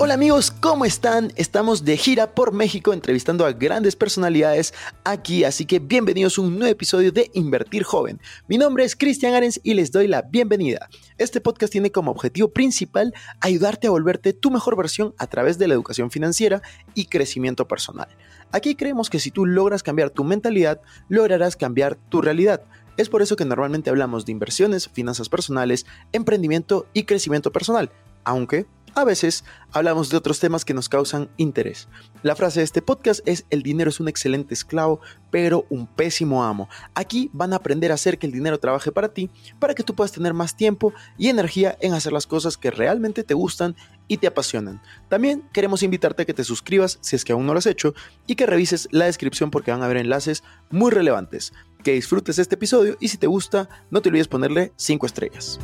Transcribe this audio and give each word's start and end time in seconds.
Hola 0.00 0.14
amigos, 0.14 0.52
¿cómo 0.52 0.84
están? 0.84 1.32
Estamos 1.34 1.84
de 1.84 1.96
gira 1.96 2.32
por 2.32 2.52
México 2.52 2.92
entrevistando 2.92 3.44
a 3.44 3.50
grandes 3.50 3.96
personalidades 3.96 4.72
aquí, 5.02 5.42
así 5.42 5.66
que 5.66 5.80
bienvenidos 5.80 6.38
a 6.38 6.42
un 6.42 6.56
nuevo 6.56 6.70
episodio 6.70 7.10
de 7.10 7.32
Invertir 7.34 7.82
Joven. 7.82 8.20
Mi 8.46 8.58
nombre 8.58 8.84
es 8.84 8.94
Cristian 8.94 9.34
Arens 9.34 9.58
y 9.64 9.74
les 9.74 9.90
doy 9.90 10.06
la 10.06 10.22
bienvenida. 10.22 10.88
Este 11.18 11.40
podcast 11.40 11.72
tiene 11.72 11.90
como 11.90 12.12
objetivo 12.12 12.46
principal 12.46 13.12
ayudarte 13.40 13.88
a 13.88 13.90
volverte 13.90 14.32
tu 14.32 14.52
mejor 14.52 14.76
versión 14.76 15.16
a 15.18 15.26
través 15.26 15.58
de 15.58 15.66
la 15.66 15.74
educación 15.74 16.12
financiera 16.12 16.62
y 16.94 17.06
crecimiento 17.06 17.66
personal. 17.66 18.06
Aquí 18.52 18.76
creemos 18.76 19.10
que 19.10 19.18
si 19.18 19.32
tú 19.32 19.46
logras 19.46 19.82
cambiar 19.82 20.10
tu 20.10 20.22
mentalidad, 20.22 20.80
lograrás 21.08 21.56
cambiar 21.56 21.96
tu 21.96 22.22
realidad. 22.22 22.62
Es 22.96 23.08
por 23.08 23.20
eso 23.20 23.34
que 23.34 23.44
normalmente 23.44 23.90
hablamos 23.90 24.24
de 24.26 24.30
inversiones, 24.30 24.88
finanzas 24.90 25.28
personales, 25.28 25.86
emprendimiento 26.12 26.86
y 26.92 27.02
crecimiento 27.02 27.50
personal, 27.50 27.90
aunque 28.22 28.66
a 28.94 29.04
veces 29.04 29.44
hablamos 29.72 30.10
de 30.10 30.16
otros 30.16 30.40
temas 30.40 30.64
que 30.64 30.74
nos 30.74 30.88
causan 30.88 31.30
interés. 31.36 31.88
La 32.22 32.36
frase 32.36 32.60
de 32.60 32.64
este 32.64 32.82
podcast 32.82 33.20
es 33.26 33.44
el 33.50 33.62
dinero 33.62 33.90
es 33.90 34.00
un 34.00 34.08
excelente 34.08 34.54
esclavo, 34.54 35.00
pero 35.30 35.66
un 35.70 35.86
pésimo 35.86 36.44
amo. 36.44 36.68
Aquí 36.94 37.30
van 37.32 37.52
a 37.52 37.56
aprender 37.56 37.90
a 37.90 37.94
hacer 37.94 38.18
que 38.18 38.26
el 38.26 38.32
dinero 38.32 38.58
trabaje 38.58 38.92
para 38.92 39.08
ti, 39.08 39.30
para 39.58 39.74
que 39.74 39.82
tú 39.82 39.94
puedas 39.94 40.12
tener 40.12 40.34
más 40.34 40.56
tiempo 40.56 40.92
y 41.16 41.28
energía 41.28 41.76
en 41.80 41.94
hacer 41.94 42.12
las 42.12 42.26
cosas 42.26 42.56
que 42.56 42.70
realmente 42.70 43.24
te 43.24 43.34
gustan 43.34 43.76
y 44.08 44.16
te 44.16 44.26
apasionan. 44.26 44.80
También 45.08 45.44
queremos 45.52 45.82
invitarte 45.82 46.22
a 46.22 46.26
que 46.26 46.34
te 46.34 46.44
suscribas 46.44 46.98
si 47.00 47.16
es 47.16 47.24
que 47.24 47.32
aún 47.32 47.46
no 47.46 47.52
lo 47.52 47.58
has 47.58 47.66
hecho 47.66 47.94
y 48.26 48.34
que 48.34 48.46
revises 48.46 48.88
la 48.90 49.04
descripción 49.04 49.50
porque 49.50 49.70
van 49.70 49.82
a 49.82 49.84
haber 49.84 49.98
enlaces 49.98 50.42
muy 50.70 50.90
relevantes. 50.90 51.52
Que 51.84 51.92
disfrutes 51.92 52.38
este 52.38 52.56
episodio 52.56 52.96
y 53.00 53.08
si 53.08 53.18
te 53.18 53.26
gusta, 53.26 53.68
no 53.90 54.00
te 54.00 54.08
olvides 54.08 54.28
ponerle 54.28 54.72
5 54.76 55.06
estrellas. 55.06 55.60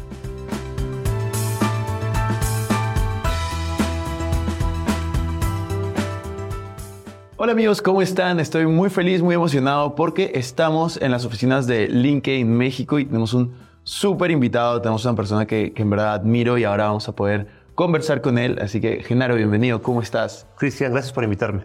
Hola 7.44 7.52
amigos, 7.52 7.82
¿cómo 7.82 8.00
están? 8.00 8.40
Estoy 8.40 8.66
muy 8.66 8.88
feliz, 8.88 9.20
muy 9.20 9.34
emocionado 9.34 9.94
porque 9.94 10.32
estamos 10.34 10.96
en 11.02 11.10
las 11.10 11.26
oficinas 11.26 11.66
de 11.66 11.88
LinkedIn 11.88 12.48
México 12.50 12.98
y 12.98 13.04
tenemos 13.04 13.34
un 13.34 13.52
súper 13.82 14.30
invitado, 14.30 14.80
tenemos 14.80 15.04
una 15.04 15.14
persona 15.14 15.44
que, 15.44 15.74
en 15.76 15.90
verdad 15.90 16.14
admiro 16.14 16.56
y 16.56 16.64
ahora 16.64 16.86
vamos 16.86 17.06
a 17.06 17.14
poder 17.14 17.48
conversar 17.74 18.22
con 18.22 18.38
él. 18.38 18.58
Así 18.62 18.80
que, 18.80 19.02
Genaro, 19.02 19.34
bienvenido, 19.34 19.82
¿cómo 19.82 20.00
estás? 20.00 20.46
Cristian, 20.56 20.92
gracias 20.92 21.12
por 21.12 21.22
invitarme. 21.22 21.64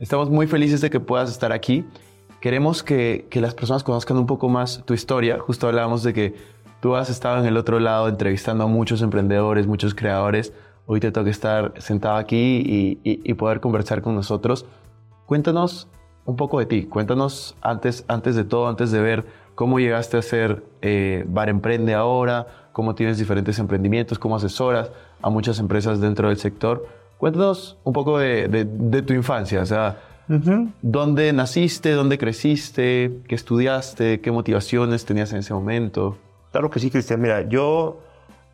Estamos 0.00 0.28
muy 0.28 0.48
felices 0.48 0.80
de 0.80 0.90
que 0.90 0.98
puedas 0.98 1.30
estar 1.30 1.52
aquí. 1.52 1.84
Queremos 2.40 2.82
que, 2.82 3.28
que 3.30 3.40
las 3.40 3.54
personas 3.54 3.84
conozcan 3.84 4.16
un 4.16 4.26
poco 4.26 4.48
más 4.48 4.82
tu 4.86 4.92
historia. 4.92 5.38
Justo 5.38 5.68
hablábamos 5.68 6.02
de 6.02 6.14
que 6.14 6.34
tú 6.80 6.96
has 6.96 7.10
estado 7.10 7.38
en 7.38 7.46
el 7.46 7.56
otro 7.56 7.78
lado 7.78 8.08
entrevistando 8.08 8.64
a 8.64 8.66
muchos 8.66 9.02
emprendedores, 9.02 9.68
muchos 9.68 9.94
creadores. 9.94 10.52
Hoy 10.86 10.98
te 10.98 11.12
toca 11.12 11.30
estar 11.30 11.74
sentado 11.78 12.16
aquí 12.16 12.60
y, 12.66 12.98
y 13.04 13.34
poder 13.34 13.60
conversar 13.60 14.02
con 14.02 14.16
nosotros. 14.16 14.66
Cuéntanos 15.32 15.88
un 16.26 16.36
poco 16.36 16.58
de 16.58 16.66
ti, 16.66 16.82
cuéntanos 16.82 17.56
antes, 17.62 18.04
antes 18.06 18.36
de 18.36 18.44
todo, 18.44 18.68
antes 18.68 18.90
de 18.90 19.00
ver 19.00 19.24
cómo 19.54 19.78
llegaste 19.78 20.18
a 20.18 20.20
ser 20.20 20.62
eh, 20.82 21.24
Bar 21.26 21.48
Emprende 21.48 21.94
ahora, 21.94 22.68
cómo 22.72 22.94
tienes 22.94 23.16
diferentes 23.16 23.58
emprendimientos, 23.58 24.18
cómo 24.18 24.36
asesoras 24.36 24.90
a 25.22 25.30
muchas 25.30 25.58
empresas 25.58 26.02
dentro 26.02 26.28
del 26.28 26.36
sector. 26.36 26.86
Cuéntanos 27.16 27.78
un 27.82 27.94
poco 27.94 28.18
de, 28.18 28.66
tu 29.06 29.14
infancia, 29.14 29.62
o 29.62 29.64
sea, 29.64 30.00
¿dónde 30.82 31.32
naciste, 31.32 31.92
dónde 31.92 32.18
creciste, 32.18 33.22
qué 33.26 33.34
estudiaste, 33.34 34.20
qué 34.20 34.30
motivaciones 34.30 35.06
tenías 35.06 35.32
en 35.32 35.38
ese 35.38 35.54
momento? 35.54 36.18
Claro 36.50 36.68
que 36.68 36.78
sí, 36.78 36.90
Cristian. 36.90 37.22
Mira, 37.22 37.48
yo 37.48 38.00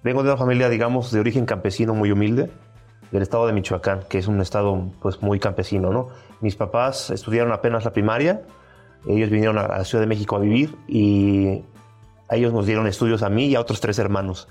vengo 0.05 0.22
de 0.22 0.28
una 0.28 0.39
familia, 0.39 0.69
digamos, 0.69 1.10
de 1.10 1.19
origen 1.19 1.45
campesino 1.45 1.93
muy 1.93 2.12
humilde 2.12 2.53
del 3.11 3.23
estado 3.23 3.47
de 3.47 3.53
Michoacán, 3.53 4.01
que 4.09 4.19
es 4.19 4.27
un 4.27 4.41
estado 4.41 4.91
pues 5.01 5.23
muy 5.23 5.39
campesino, 5.39 5.91
¿no? 5.93 6.09
Mis 6.41 6.57
papás 6.57 7.11
estudiaron 7.11 7.53
apenas 7.53 7.85
la 7.85 7.93
primaria, 7.93 8.43
ellos 9.07 9.31
vinieron 9.31 9.59
a 9.59 9.69
la 9.69 9.85
Ciudad 9.85 10.03
de 10.03 10.09
México 10.09 10.37
a 10.37 10.41
vivir 10.41 10.77
y 10.87 11.63
ellos 12.31 12.53
nos 12.53 12.67
dieron 12.67 12.87
estudios 12.87 13.23
a 13.23 13.29
mí 13.29 13.47
y 13.47 13.55
a 13.55 13.61
otros 13.61 13.81
tres 13.81 13.99
hermanos. 13.99 14.49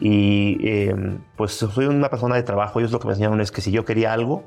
Y 0.00 0.58
em, 0.68 1.20
pues 1.36 1.52
soy 1.52 1.86
una 1.86 2.10
persona 2.10 2.34
de 2.34 2.42
trabajo, 2.42 2.80
ellos 2.80 2.92
lo 2.92 2.98
que 2.98 3.06
me 3.06 3.12
enseñaron 3.12 3.40
es 3.40 3.52
que 3.52 3.60
si 3.60 3.70
yo 3.70 3.84
quería 3.84 4.12
algo, 4.12 4.44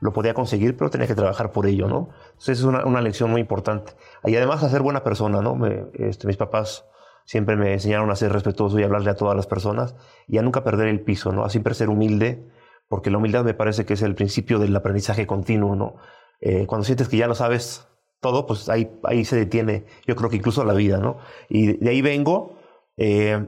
lo 0.00 0.12
podía 0.12 0.34
conseguir, 0.34 0.76
pero 0.76 0.90
tenía 0.90 1.06
que 1.06 1.14
trabajar 1.14 1.50
por 1.50 1.66
ello, 1.66 1.88
¿no? 1.88 2.10
Entonces 2.32 2.58
es 2.58 2.64
una, 2.64 2.84
una 2.84 3.00
lección 3.00 3.30
muy 3.30 3.40
importante. 3.40 3.92
Y 4.24 4.36
además 4.36 4.62
a 4.62 4.68
ser 4.68 4.82
buena 4.82 5.02
persona, 5.02 5.40
¿no? 5.40 5.58
este, 5.94 6.26
mis 6.26 6.36
papás 6.36 6.84
siempre 7.24 7.56
me 7.56 7.72
enseñaron 7.72 8.10
a 8.10 8.16
ser 8.16 8.32
respetuoso 8.32 8.78
y 8.78 8.82
hablarle 8.82 9.10
a 9.10 9.14
todas 9.14 9.34
las 9.34 9.46
personas 9.46 9.94
y 10.28 10.38
a 10.38 10.42
nunca 10.42 10.62
perder 10.62 10.88
el 10.88 11.00
piso, 11.00 11.32
¿no? 11.32 11.44
A 11.44 11.50
siempre 11.50 11.74
ser 11.74 11.88
humilde, 11.88 12.46
porque 12.94 13.10
la 13.10 13.18
humildad 13.18 13.42
me 13.42 13.54
parece 13.54 13.84
que 13.84 13.94
es 13.94 14.02
el 14.02 14.14
principio 14.14 14.60
del 14.60 14.76
aprendizaje 14.76 15.26
continuo, 15.26 15.74
¿no? 15.74 15.96
Eh, 16.40 16.64
cuando 16.68 16.84
sientes 16.84 17.08
que 17.08 17.16
ya 17.16 17.26
lo 17.26 17.34
sabes 17.34 17.88
todo, 18.20 18.46
pues 18.46 18.68
ahí, 18.68 18.88
ahí 19.02 19.24
se 19.24 19.34
detiene, 19.34 19.84
yo 20.06 20.14
creo 20.14 20.30
que 20.30 20.36
incluso 20.36 20.64
la 20.64 20.74
vida, 20.74 20.98
¿no? 20.98 21.18
Y 21.48 21.76
de 21.78 21.90
ahí 21.90 22.02
vengo, 22.02 22.56
eh, 22.96 23.46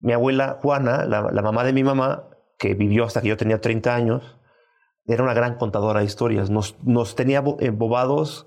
mi 0.00 0.12
abuela 0.12 0.58
Juana, 0.60 1.04
la, 1.04 1.22
mamá 1.40 1.62
de 1.62 1.72
mi 1.72 1.84
mamá, 1.84 2.30
que 2.58 2.74
vivió 2.74 3.04
hasta 3.04 3.22
que 3.22 3.28
yo 3.28 3.36
tenía 3.36 3.60
30 3.60 3.94
años, 3.94 4.40
era 5.06 5.22
una 5.22 5.34
gran 5.34 5.54
contadora 5.54 6.00
de 6.00 6.06
historias, 6.06 6.50
nos, 6.50 6.76
nos 6.82 7.14
tenía 7.14 7.42
bobados 7.42 8.44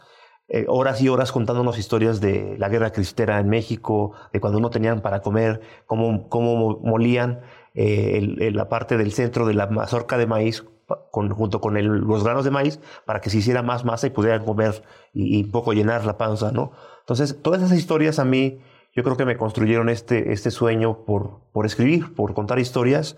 eh, 0.50 0.66
horas 0.68 1.02
y 1.02 1.08
horas 1.08 1.32
contándonos 1.32 1.78
historias 1.78 2.20
de 2.20 2.58
la 2.58 2.68
guerra 2.68 2.92
cristera 2.92 3.40
en 3.40 3.48
México, 3.48 4.12
de 4.34 4.42
cuando 4.42 4.60
no 4.60 4.72
tenían 4.72 5.02
para 5.02 5.22
comer, 5.22 5.62
cómo, 5.86 6.28
cómo 6.28 6.82
molían 6.82 7.44
eh, 7.74 8.52
la 8.54 8.70
parte 8.70 8.98
del 8.98 9.14
centro 9.14 9.46
de 9.46 9.54
la 9.54 9.68
mazorca 9.68 10.18
de 10.18 10.28
maíz 10.28 10.66
junto 11.12 11.62
con 11.62 12.08
los 12.08 12.24
granos 12.24 12.44
de 12.44 12.52
maíz 12.52 12.80
para 13.06 13.22
que 13.22 13.30
se 13.30 13.38
hiciera 13.38 13.64
más 13.64 13.86
masa 13.86 14.08
y 14.08 14.10
pudieran 14.10 14.46
comer 14.46 14.84
y, 15.14 15.44
un 15.44 15.52
poco 15.52 15.74
llenar 15.74 16.06
la 16.06 16.18
panza, 16.18 16.52
¿no? 16.52 16.72
Entonces, 17.00 17.42
todas 17.42 17.62
esas 17.62 17.78
historias 17.78 18.20
a 18.20 18.26
mí, 18.26 18.60
yo 18.96 19.04
creo 19.04 19.18
que 19.18 19.26
me 19.26 19.38
construyeron 19.38 19.90
este, 19.90 20.34
este 20.34 20.52
sueño 20.52 21.06
por, 21.06 21.42
por 21.52 21.66
escribir, 21.66 22.14
por 22.14 22.34
contar 22.34 22.60
historias. 22.60 23.18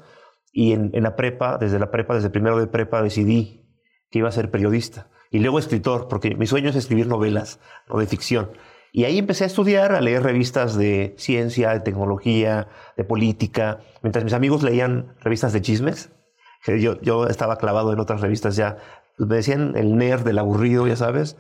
Y 0.52 0.72
en, 0.72 0.92
en 0.94 1.04
la 1.04 1.16
prepa, 1.18 1.58
desde 1.58 1.80
la 1.80 1.92
prepa, 1.92 2.16
desde 2.16 2.30
primero 2.30 2.58
de 2.58 2.68
prepa, 2.68 3.02
decidí 3.02 3.66
que 4.10 4.20
iba 4.20 4.30
a 4.30 4.32
ser 4.32 4.52
periodista 4.52 5.10
y 5.36 5.40
luego 5.40 5.60
escritor, 5.60 6.08
porque 6.08 6.34
mi 6.36 6.48
sueño 6.48 6.70
es 6.70 6.78
escribir 6.78 7.08
novelas, 7.08 7.60
no 7.90 8.00
de 8.00 8.06
ficción. 8.06 8.52
Y 8.96 9.04
ahí 9.04 9.18
empecé 9.18 9.44
a 9.44 9.48
estudiar, 9.48 9.92
a 9.92 10.00
leer 10.00 10.24
revistas 10.24 10.78
de 10.78 11.16
ciencia, 11.18 11.72
de 11.72 11.82
tecnología, 11.82 12.70
de 12.96 13.04
política, 13.04 13.80
mientras 14.02 14.24
mis 14.24 14.32
amigos 14.32 14.64
leían 14.64 15.18
revistas 15.20 15.52
de 15.52 15.62
chismes. 15.62 16.14
Yo, 16.66 17.02
yo 17.02 17.28
estaba 17.28 17.58
clavado 17.58 17.92
en 17.92 18.00
otras 18.00 18.22
revistas 18.22 18.56
ya. 18.56 18.78
Me 19.18 19.36
decían 19.36 19.74
el 19.76 19.98
nerd 19.98 20.24
del 20.24 20.40
aburrido, 20.40 20.88
ya 20.88 20.96
sabes. 20.96 21.36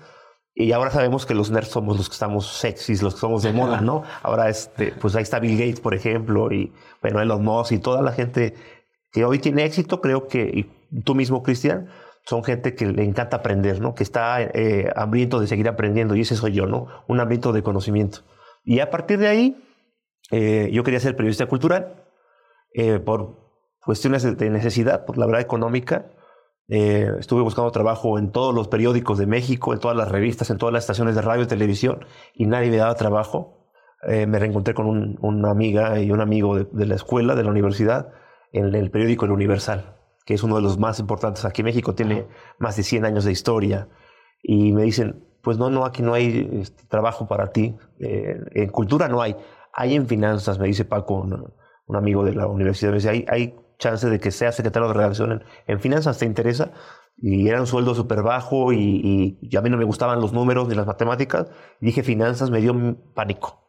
Y 0.53 0.73
ahora 0.73 0.91
sabemos 0.91 1.25
que 1.25 1.33
los 1.33 1.49
nerds 1.49 1.69
somos 1.69 1.95
los 1.95 2.09
que 2.09 2.15
estamos 2.15 2.45
sexys, 2.45 3.01
los 3.01 3.13
que 3.13 3.21
somos 3.21 3.41
de 3.41 3.53
moda, 3.53 3.79
¿no? 3.79 4.03
Ahora, 4.21 4.49
este, 4.49 4.91
pues 4.91 5.15
ahí 5.15 5.23
está 5.23 5.39
Bill 5.39 5.57
Gates, 5.57 5.79
por 5.79 5.93
ejemplo, 5.93 6.51
y 6.51 6.73
bueno, 7.01 7.21
Elon 7.21 7.41
Musk 7.41 7.71
y 7.71 7.79
toda 7.79 8.01
la 8.01 8.11
gente 8.11 8.53
que 9.13 9.23
hoy 9.23 9.39
tiene 9.39 9.63
éxito, 9.63 10.01
creo 10.01 10.27
que, 10.27 10.43
y 10.43 11.01
tú 11.03 11.15
mismo, 11.15 11.41
Cristian, 11.41 11.87
son 12.25 12.43
gente 12.43 12.75
que 12.75 12.87
le 12.87 13.03
encanta 13.03 13.37
aprender, 13.37 13.79
¿no? 13.79 13.93
Que 13.93 14.03
está 14.03 14.41
eh, 14.41 14.91
hambriento 14.95 15.39
de 15.39 15.47
seguir 15.47 15.67
aprendiendo 15.67 16.15
y 16.15 16.21
ese 16.21 16.35
soy 16.35 16.53
yo, 16.53 16.65
¿no? 16.65 16.87
Un 17.07 17.19
hambriento 17.19 17.53
de 17.53 17.61
conocimiento. 17.61 18.19
Y 18.63 18.79
a 18.79 18.89
partir 18.89 19.19
de 19.19 19.27
ahí, 19.27 19.63
eh, 20.31 20.69
yo 20.73 20.83
quería 20.83 20.99
ser 20.99 21.15
periodista 21.15 21.45
cultural 21.45 22.03
eh, 22.73 22.99
por 22.99 23.45
cuestiones 23.79 24.23
de 24.37 24.49
necesidad, 24.49 25.05
por 25.05 25.17
la 25.17 25.27
verdad 25.27 25.41
económica. 25.41 26.11
estuve 26.67 27.43
buscando 27.43 27.69
trabajo 27.71 28.17
en 28.17 28.31
todos 28.31 28.55
los 28.55 28.67
periódicos 28.67 29.19
de 29.19 29.27
México, 29.27 29.73
en 29.73 29.79
todas 29.79 29.95
las 29.95 30.09
revistas, 30.09 30.49
en 30.49 30.57
todas 30.57 30.73
las 30.73 30.83
estaciones 30.85 31.13
de 31.13 31.21
radio 31.21 31.43
y 31.43 31.47
televisión 31.47 32.05
y 32.33 32.47
nadie 32.47 32.71
me 32.71 32.77
daba 32.77 32.95
trabajo. 32.95 33.69
me 34.01 34.39
reencontré 34.39 34.73
con 34.73 35.17
una 35.21 35.51
amiga 35.51 35.99
y 35.99 36.09
un 36.11 36.21
amigo 36.21 36.57
de, 36.57 36.67
de 36.71 36.85
la 36.87 36.95
escuela, 36.95 37.35
de 37.35 37.43
la 37.43 37.51
universidad, 37.51 38.13
en 38.51 38.73
el 38.73 38.89
periódico 38.89 39.25
El 39.25 39.31
Universal 39.31 39.94
que 40.25 40.33
es 40.33 40.43
uno 40.43 40.55
de 40.55 40.61
los 40.61 40.77
más 40.77 40.99
importantes 40.99 41.45
aquí 41.45 41.61
en 41.61 41.65
México, 41.65 41.93
tiene 41.93 42.27
más 42.57 42.75
de 42.75 42.83
100 42.83 43.05
años 43.05 43.25
de 43.25 43.31
historia. 43.31 43.87
Y 44.41 44.73
me 44.73 44.83
dicen, 44.83 45.23
pues 45.41 45.59
no, 45.59 45.69
no, 45.69 45.85
aquí 45.85 46.01
no 46.01 46.15
hay 46.15 46.49
este, 46.61 46.83
trabajo 46.87 47.27
para 47.27 47.51
ti. 47.51 47.77
Eh, 47.99 48.35
en 48.55 48.69
cultura 48.69 49.07
no 49.07 49.21
hay. 49.21 49.35
Hay 49.71 49.93
en 49.93 50.07
finanzas, 50.07 50.57
me 50.57 50.67
dice 50.67 50.85
Paco, 50.85 51.15
un, 51.15 51.95
amigo 51.95 52.23
de 52.23 52.33
la 52.33 52.47
universidad, 52.47 52.91
me 52.91 52.97
dice, 52.97 53.09
hay, 53.09 53.25
hay 53.29 53.55
chance 53.77 54.09
de 54.09 54.19
que 54.19 54.31
sea 54.31 54.51
secretario 54.51 54.87
de 54.87 54.95
redacción 54.95 55.43
en, 55.67 55.79
finanzas, 55.79 56.17
¿te 56.17 56.25
interesa? 56.25 56.71
Y 57.17 57.47
era 57.47 57.59
un 57.59 57.67
sueldo 57.67 57.93
súper 57.93 58.23
bajo 58.23 58.73
y, 58.73 59.37
y, 59.39 59.55
a 59.55 59.61
mí 59.61 59.69
no 59.69 59.77
me 59.77 59.83
gustaban 59.83 60.19
los 60.19 60.33
números 60.33 60.67
ni 60.67 60.75
las 60.75 60.87
matemáticas. 60.87 61.47
Dije 61.79 62.01
finanzas, 62.01 62.49
me 62.49 62.59
dio 62.59 62.73
pánico, 63.13 63.61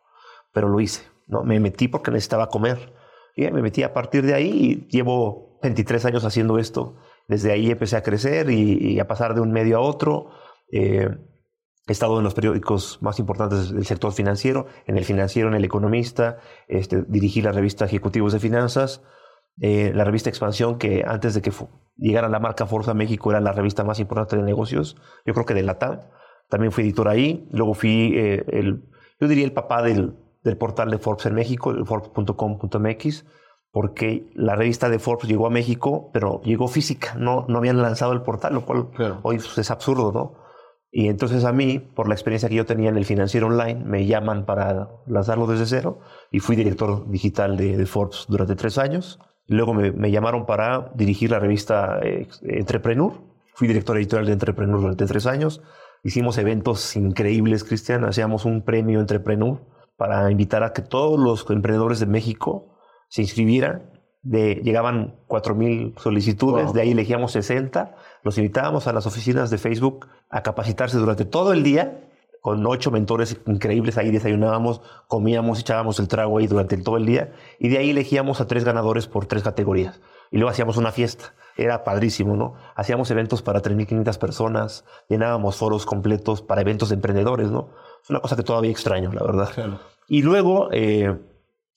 pero 0.53 0.69
lo 0.69 0.81
hice. 0.81 1.03
¿no? 1.27 1.43
Me 1.45 1.61
metí 1.61 1.89
porque 1.89 2.11
necesitaba 2.11 2.49
comer. 2.49 2.95
Y 3.37 3.49
me 3.51 3.63
metí 3.63 3.85
a 3.85 3.93
partir 3.93 4.27
de 4.27 4.35
ahí 4.35 4.51
y 4.91 4.97
llevo 4.97 5.59
23 5.63 6.05
años 6.07 6.25
haciendo 6.25 6.59
esto. 6.59 6.97
Desde 7.29 7.53
ahí 7.53 7.71
empecé 7.71 7.97
a 7.97 8.03
crecer 8.03 8.51
y, 8.51 8.95
y 8.95 8.99
a 8.99 9.07
pasar 9.07 9.35
de 9.35 9.43
un 9.43 9.53
medio 9.53 9.77
a 9.77 9.81
otro. 9.81 10.31
Eh, 10.73 11.09
He 11.89 11.93
estado 11.93 12.19
en 12.19 12.25
los 12.25 12.35
periódicos 12.35 12.99
más 13.01 13.21
importantes 13.21 13.71
del 13.71 13.87
sector 13.87 14.13
financiero, 14.13 14.67
en 14.87 14.99
el 14.99 15.05
financiero, 15.05 15.49
en 15.49 15.55
el 15.55 15.65
economista, 15.65 16.39
este, 16.67 17.05
dirigí 17.07 17.43
la 17.43 17.53
revista 17.53 17.85
Ejecutivos 17.85 18.33
de 18.33 18.41
Finanzas, 18.41 19.05
eh, 19.61 19.93
la 19.95 20.03
revista 20.03 20.29
Expansión, 20.29 20.79
que 20.79 21.05
antes 21.07 21.35
de 21.35 21.43
que 21.43 21.53
llegara 21.97 22.29
la 22.29 22.41
marca 22.41 22.67
Forza 22.67 22.93
México 22.93 23.31
era 23.31 23.41
la 23.41 23.53
revista 23.53 23.85
más 23.85 24.01
importante 24.01 24.37
de 24.37 24.43
negocios, 24.43 24.97
yo 25.25 25.33
creo 25.33 25.47
que 25.47 25.55
de 25.55 25.63
la 25.63 25.79
TAM. 25.79 26.01
También 26.49 26.73
fui 26.73 26.83
editor 26.83 27.07
ahí, 27.07 27.49
luego 27.53 27.75
fui 27.75 28.15
eh, 28.17 28.45
el, 28.49 28.83
yo 29.21 29.29
diría 29.29 29.45
el 29.45 29.53
papá 29.53 29.83
del, 29.83 30.17
del 30.47 30.57
portal 30.57 30.91
de 30.91 30.99
Forbes 30.99 31.27
en 31.27 31.35
México, 31.35 31.71
el 31.71 31.85
forbes.com.mx, 31.85 33.27
porque 33.73 34.31
la 34.35 34.55
revista 34.55 34.89
de 34.89 34.99
Forbes 34.99 35.29
llegó 35.29 35.47
a 35.47 35.51
México, 35.51 36.11
pero 36.13 36.41
llegó 36.43 36.69
física, 36.69 37.15
no, 37.19 37.45
no 37.49 37.59
habían 37.59 37.83
lanzado 37.83 38.13
el 38.13 38.23
portal, 38.23 38.55
lo 38.55 38.65
cual 38.65 38.91
claro. 38.91 39.19
hoy 39.23 39.37
es 39.37 39.71
absurdo, 39.71 40.13
¿no? 40.13 40.47
Y 40.93 41.09
entonces 41.09 41.45
a 41.45 41.53
mí, 41.53 41.81
por 41.81 42.09
la 42.09 42.15
experiencia 42.15 42.49
que 42.49 42.55
yo 42.55 42.65
tenía 42.65 42.89
en 42.89 42.97
el 42.97 43.05
financiero 43.05 43.49
online, 43.49 43.85
me 43.85 44.07
llaman 44.07 44.47
para 44.47 44.89
lanzarlo 45.07 45.47
desde 45.47 45.67
cero 45.67 45.99
y 46.31 46.39
fui 46.39 46.57
director 46.57 47.11
digital 47.11 47.57
de, 47.57 47.77
de 47.77 47.87
Forbes 47.87 48.25
durante 48.29 48.55
tres 48.55 48.79
años. 48.79 49.19
Luego 49.47 49.75
me, 49.75 49.91
me, 49.93 50.11
llamaron 50.11 50.47
para 50.47 50.93
dirigir 50.95 51.33
la 51.33 51.41
revista 51.41 51.99
eh, 52.03 52.29
Entrepreneur. 52.43 53.13
Fui 53.53 53.69
director 53.69 53.97
editorial 53.97 54.27
de 54.27 54.33
Entrepreneur 54.33 54.81
durante 54.81 55.07
tres 55.07 55.27
años. 55.27 55.61
Hicimos 56.03 56.39
eventos 56.39 56.97
increíbles, 56.97 57.65
Cristian. 57.65 58.05
Hacíamos 58.05 58.45
un 58.45 58.63
premio 58.63 59.01
Entrepreneur 59.01 59.61
para 59.97 60.31
invitar 60.31 60.63
a 60.63 60.73
que 60.73 60.83
todos 60.83 61.19
los 61.19 61.49
emprendedores 61.51 62.01
de 62.01 62.07
México 62.07 62.79
se 63.09 63.23
inscribieran 63.23 63.97
de, 64.23 64.57
llegaban 64.57 65.21
4.000 65.29 65.99
solicitudes, 66.01 66.67
wow. 66.67 66.75
de 66.75 66.81
ahí 66.81 66.91
elegíamos 66.91 67.33
60, 67.33 67.95
los 68.25 68.37
invitábamos 68.39 68.89
a 68.89 68.93
las 68.93 69.07
oficinas 69.07 69.51
de 69.51 69.59
Facebook 69.59 70.09
a 70.29 70.43
capacitarse 70.43 70.99
durante 70.99 71.25
todo 71.25 71.53
el 71.53 71.63
día, 71.63 72.11
con 72.41 72.65
ocho 72.67 72.91
mentores 72.91 73.41
increíbles, 73.47 73.99
ahí 73.99 74.11
desayunábamos, 74.11 74.81
comíamos, 75.09 75.61
echábamos 75.61 75.99
el 75.99 76.09
trago 76.09 76.39
ahí 76.39 76.47
durante 76.47 76.77
todo 76.77 76.97
el 76.97 77.07
día, 77.07 77.33
y 77.59 77.69
de 77.69 77.79
ahí 77.79 77.91
elegíamos 77.91 78.41
a 78.41 78.47
tres 78.47 78.65
ganadores 78.65 79.07
por 79.07 79.27
tres 79.27 79.43
categorías. 79.43 80.01
Y 80.31 80.39
luego 80.39 80.51
hacíamos 80.51 80.77
una 80.77 80.93
fiesta, 80.93 81.35
era 81.57 81.85
padrísimo, 81.85 82.37
¿no? 82.37 82.55
Hacíamos 82.75 83.11
eventos 83.11 83.43
para 83.43 83.63
3.500 83.63 84.19
personas, 84.19 84.85
llenábamos 85.09 85.57
foros 85.57 85.87
completos 85.87 86.43
para 86.43 86.61
eventos 86.61 86.89
de 86.91 86.97
emprendedores, 86.97 87.51
¿no? 87.51 87.71
Es 88.07 88.11
una 88.11 88.21
cosa 88.21 88.37
que 88.37 88.45
todavía 88.45 88.71
extraño, 88.71 89.13
la 89.13 89.23
verdad. 89.23 89.51
Claro. 89.53 89.81
Y 90.09 90.23
luego... 90.23 90.69
Eh, 90.73 91.15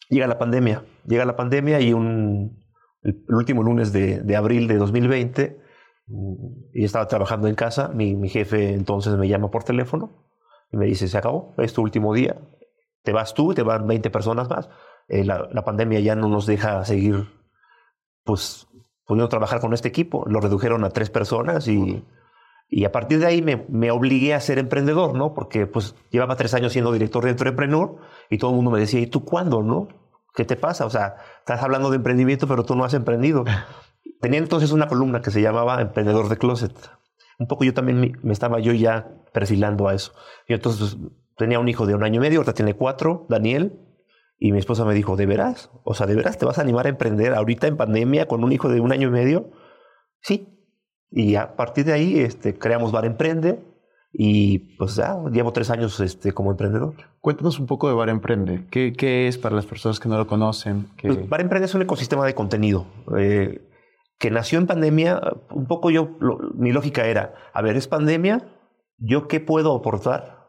llega 0.09 0.27
la 0.27 0.37
pandemia. 0.37 0.83
Llega 1.05 1.25
la 1.25 1.35
pandemia 1.35 1.79
y 1.79 1.93
un, 1.93 2.65
el, 3.03 3.23
último 3.29 3.63
lunes 3.63 3.93
de, 3.93 4.19
de, 4.21 4.35
abril 4.35 4.67
de 4.67 4.77
2020, 4.77 5.61
y 6.73 6.83
estaba 6.83 7.07
trabajando 7.07 7.47
en 7.47 7.55
casa, 7.55 7.89
mi, 7.89 8.15
mi, 8.15 8.29
jefe 8.29 8.73
entonces 8.73 9.15
me 9.15 9.27
llama 9.27 9.51
por 9.51 9.63
teléfono 9.63 10.25
y 10.71 10.77
me 10.77 10.87
dice, 10.87 11.07
se 11.07 11.15
acabó, 11.15 11.53
es 11.59 11.71
tu 11.73 11.83
último 11.83 12.15
día, 12.15 12.35
te 13.03 13.13
vas 13.13 13.35
tú, 13.35 13.53
te 13.53 13.61
van 13.61 13.85
20 13.85 14.09
personas 14.09 14.49
más, 14.49 14.69
eh, 15.07 15.23
la, 15.23 15.47
la, 15.51 15.63
pandemia 15.63 15.99
ya 15.99 16.15
no 16.15 16.27
nos 16.27 16.47
deja 16.47 16.83
seguir, 16.83 17.27
pues, 18.23 18.67
pudiendo 19.05 19.29
trabajar 19.29 19.61
con 19.61 19.73
este 19.73 19.87
equipo, 19.87 20.25
lo 20.27 20.39
redujeron 20.41 20.83
a 20.83 20.89
tres 20.89 21.09
personas 21.09 21.67
y... 21.67 22.03
Y 22.69 22.85
a 22.85 22.91
partir 22.91 23.19
de 23.19 23.25
ahí 23.25 23.41
me, 23.41 23.65
me, 23.67 23.89
obligué 23.89 24.35
a 24.35 24.39
ser 24.39 24.59
emprendedor, 24.59 25.15
¿no? 25.15 25.33
Porque 25.33 25.65
pues 25.65 25.95
llevaba 26.11 26.35
tres 26.35 26.53
años 26.53 26.71
siendo 26.71 26.91
director 26.91 27.23
de 27.23 27.31
Entrepreneur 27.31 27.95
y 28.29 28.37
todo 28.37 28.51
el 28.51 28.57
mundo 28.57 28.69
me 28.69 28.79
decía, 28.79 28.99
¿y 28.99 29.07
tú 29.07 29.25
cuándo, 29.25 29.63
no? 29.63 29.87
¿Qué 30.35 30.45
te 30.45 30.55
pasa? 30.55 30.85
O 30.85 30.89
sea, 30.89 31.15
estás 31.39 31.63
hablando 31.63 31.89
de 31.89 31.95
emprendimiento, 31.95 32.47
pero 32.47 32.63
tú 32.63 32.75
no 32.75 32.85
has 32.85 32.93
emprendido. 32.93 33.43
Tenía 34.21 34.39
entonces 34.39 34.71
una 34.71 34.87
columna 34.87 35.21
que 35.21 35.31
se 35.31 35.41
llamaba 35.41 35.81
Emprendedor 35.81 36.29
de 36.29 36.37
Closet. 36.37 36.73
Un 37.39 37.47
poco 37.47 37.63
yo 37.63 37.73
también 37.73 37.99
me, 37.99 38.11
me 38.21 38.33
estaba 38.33 38.59
yo 38.59 38.73
ya 38.73 39.07
perfilando 39.33 39.87
a 39.87 39.95
eso. 39.95 40.13
Y 40.47 40.53
entonces 40.53 40.95
pues, 40.95 41.11
tenía 41.37 41.59
un 41.59 41.69
hijo 41.69 41.87
de 41.87 41.95
un 41.95 42.03
año 42.03 42.17
y 42.17 42.19
medio, 42.19 42.39
ahorita 42.39 42.53
tiene 42.53 42.75
cuatro, 42.75 43.25
Daniel, 43.29 43.79
y 44.37 44.51
mi 44.51 44.59
esposa 44.59 44.85
me 44.85 44.93
dijo, 44.93 45.15
¿de 45.15 45.25
veras? 45.25 45.71
O 45.83 45.93
sea, 45.93 46.05
¿de 46.05 46.15
veras 46.15 46.37
te 46.37 46.45
vas 46.45 46.59
a 46.59 46.61
animar 46.61 46.85
a 46.85 46.89
emprender 46.89 47.33
ahorita 47.33 47.67
en 47.67 47.77
pandemia 47.77 48.27
con 48.27 48.43
un 48.43 48.51
hijo 48.51 48.69
de 48.69 48.79
un 48.79 48.91
año 48.91 49.07
y 49.07 49.11
medio? 49.11 49.49
Sí, 50.21 50.58
y 51.11 51.35
a 51.35 51.55
partir 51.55 51.85
de 51.85 51.93
ahí 51.93 52.19
este, 52.19 52.57
creamos 52.57 52.91
Bar 52.91 53.05
Emprende 53.05 53.59
y 54.11 54.75
pues 54.77 54.95
ya 54.95 55.17
llevo 55.31 55.53
tres 55.53 55.69
años 55.69 55.99
este, 55.99 56.31
como 56.31 56.51
emprendedor. 56.51 56.93
Cuéntanos 57.21 57.59
un 57.59 57.67
poco 57.67 57.87
de 57.87 57.93
Bar 57.93 58.09
Emprende. 58.09 58.65
¿Qué, 58.71 58.93
qué 58.93 59.27
es 59.27 59.37
para 59.37 59.55
las 59.55 59.65
personas 59.65 59.99
que 59.99 60.09
no 60.09 60.17
lo 60.17 60.27
conocen? 60.27 60.87
¿Qué... 60.97 61.07
Pues 61.07 61.29
Bar 61.29 61.41
Emprende 61.41 61.65
es 61.65 61.75
un 61.75 61.81
ecosistema 61.81 62.25
de 62.25 62.33
contenido 62.33 62.87
eh, 63.17 63.61
que 64.17 64.31
nació 64.31 64.59
en 64.59 64.67
pandemia. 64.67 65.21
Un 65.51 65.67
poco 65.67 65.91
yo, 65.91 66.17
lo, 66.19 66.39
mi 66.55 66.71
lógica 66.71 67.05
era, 67.05 67.35
a 67.53 67.61
ver, 67.61 67.75
es 67.75 67.87
pandemia, 67.87 68.47
¿yo 68.97 69.27
qué 69.27 69.39
puedo 69.39 69.75
aportar? 69.75 70.39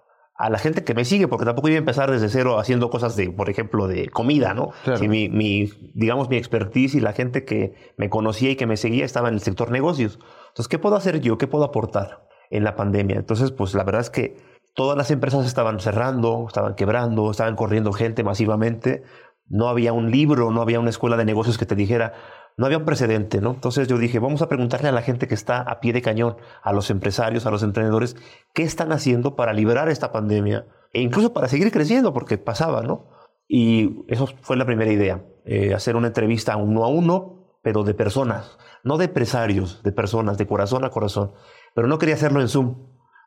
a 0.41 0.49
la 0.49 0.59
gente 0.59 0.85
que 0.85 0.95
me 0.95 1.05
sigue, 1.05 1.29
porque 1.29 1.45
tampoco 1.45 1.69
iba 1.69 1.77
a 1.77 1.81
empezar 1.81 2.11
desde 2.11 2.31
cero 2.31 2.59
haciendo 2.59 2.89
cosas 2.89 3.15
de, 3.15 3.31
por 3.31 3.51
ejemplo, 3.51 3.87
de 3.87 4.09
comida, 4.09 4.55
¿no? 4.55 4.71
Claro. 4.85 4.99
Si 4.99 5.07
mi, 5.07 5.29
mi, 5.29 5.71
digamos, 5.93 6.31
mi 6.31 6.39
expertise 6.39 6.95
y 6.95 7.01
la 7.01 7.13
gente 7.13 7.45
que 7.45 7.75
me 7.99 8.09
conocía 8.09 8.51
y 8.51 8.57
que 8.57 8.67
me 8.67 8.79
seguía 8.79 9.05
estaba 9.05 9.29
en 9.29 9.35
el 9.35 9.41
sector 9.43 9.71
negocios. 9.71 10.19
Entonces, 10.51 10.69
¿qué 10.69 10.79
puedo 10.79 10.97
hacer 10.97 11.21
yo? 11.21 11.39
¿Qué 11.39 11.47
puedo 11.47 11.65
aportar 11.65 12.29
en 12.51 12.65
la 12.65 12.77
pandemia? 12.77 13.17
Entonces, 13.17 13.51
pues 13.51 13.75
la 13.75 13.85
verdad 13.85 14.03
es 14.03 14.11
que 14.11 14.37
todas 14.75 14.97
las 14.97 15.11
empresas 15.11 15.47
estaban 15.47 15.81
cerrando, 15.81 16.45
estaban 16.47 16.75
quebrando, 16.75 17.31
estaban 17.31 17.57
corriendo 17.57 17.93
gente 17.93 18.23
masivamente. 18.23 19.03
No 19.49 19.69
había 19.69 19.93
un 19.93 20.11
libro, 20.11 20.51
no 20.51 20.63
había 20.63 20.81
una 20.81 20.91
escuela 20.91 21.17
de 21.17 21.25
negocios 21.25 21.59
que 21.59 21.67
te 21.67 21.75
dijera, 21.75 22.13
no 22.57 22.67
había 22.67 22.79
un 22.79 22.85
precedente, 22.85 23.41
¿no? 23.41 23.53
Entonces 23.53 23.89
yo 23.89 23.99
dije, 23.99 24.19
vamos 24.19 24.43
a 24.43 24.49
preguntarle 24.49 24.89
a 24.89 24.93
la 24.93 25.03
gente 25.03 25.27
que 25.27 25.35
está 25.35 25.61
a 25.63 25.81
pie 25.81 25.93
de 25.93 26.03
cañón, 26.03 26.37
a 26.63 26.73
los 26.73 26.91
empresarios, 26.91 27.47
a 27.47 27.51
los 27.51 27.63
emprendedores, 27.63 28.17
qué 28.55 28.63
están 28.63 28.93
haciendo 28.93 29.35
para 29.35 29.53
liberar 29.53 29.89
esta 29.89 30.13
pandemia 30.13 30.67
e 30.93 31.01
incluso 31.01 31.33
para 31.33 31.49
seguir 31.49 31.73
creciendo, 31.73 32.13
porque 32.13 32.39
pasaba, 32.39 32.83
¿no? 32.83 33.09
Y 33.49 34.05
eso 34.09 34.29
fue 34.43 34.57
la 34.57 34.67
primera 34.67 34.93
idea, 34.93 35.25
eh, 35.45 35.75
hacer 35.75 35.97
una 35.97 36.09
entrevista 36.09 36.57
uno 36.57 36.85
a 36.85 36.89
uno, 36.89 37.59
pero 37.63 37.83
de 37.83 37.95
personas, 37.95 38.59
no 38.85 38.99
de 38.99 39.07
empresarios, 39.07 39.83
de 39.83 39.93
personas, 39.93 40.39
de 40.39 40.47
corazón 40.47 40.85
a 40.85 40.91
corazón. 40.91 41.33
Pero 41.75 41.89
no 41.89 41.99
quería 41.99 42.15
hacerlo 42.15 42.41
en 42.41 42.49
Zoom, 42.49 42.77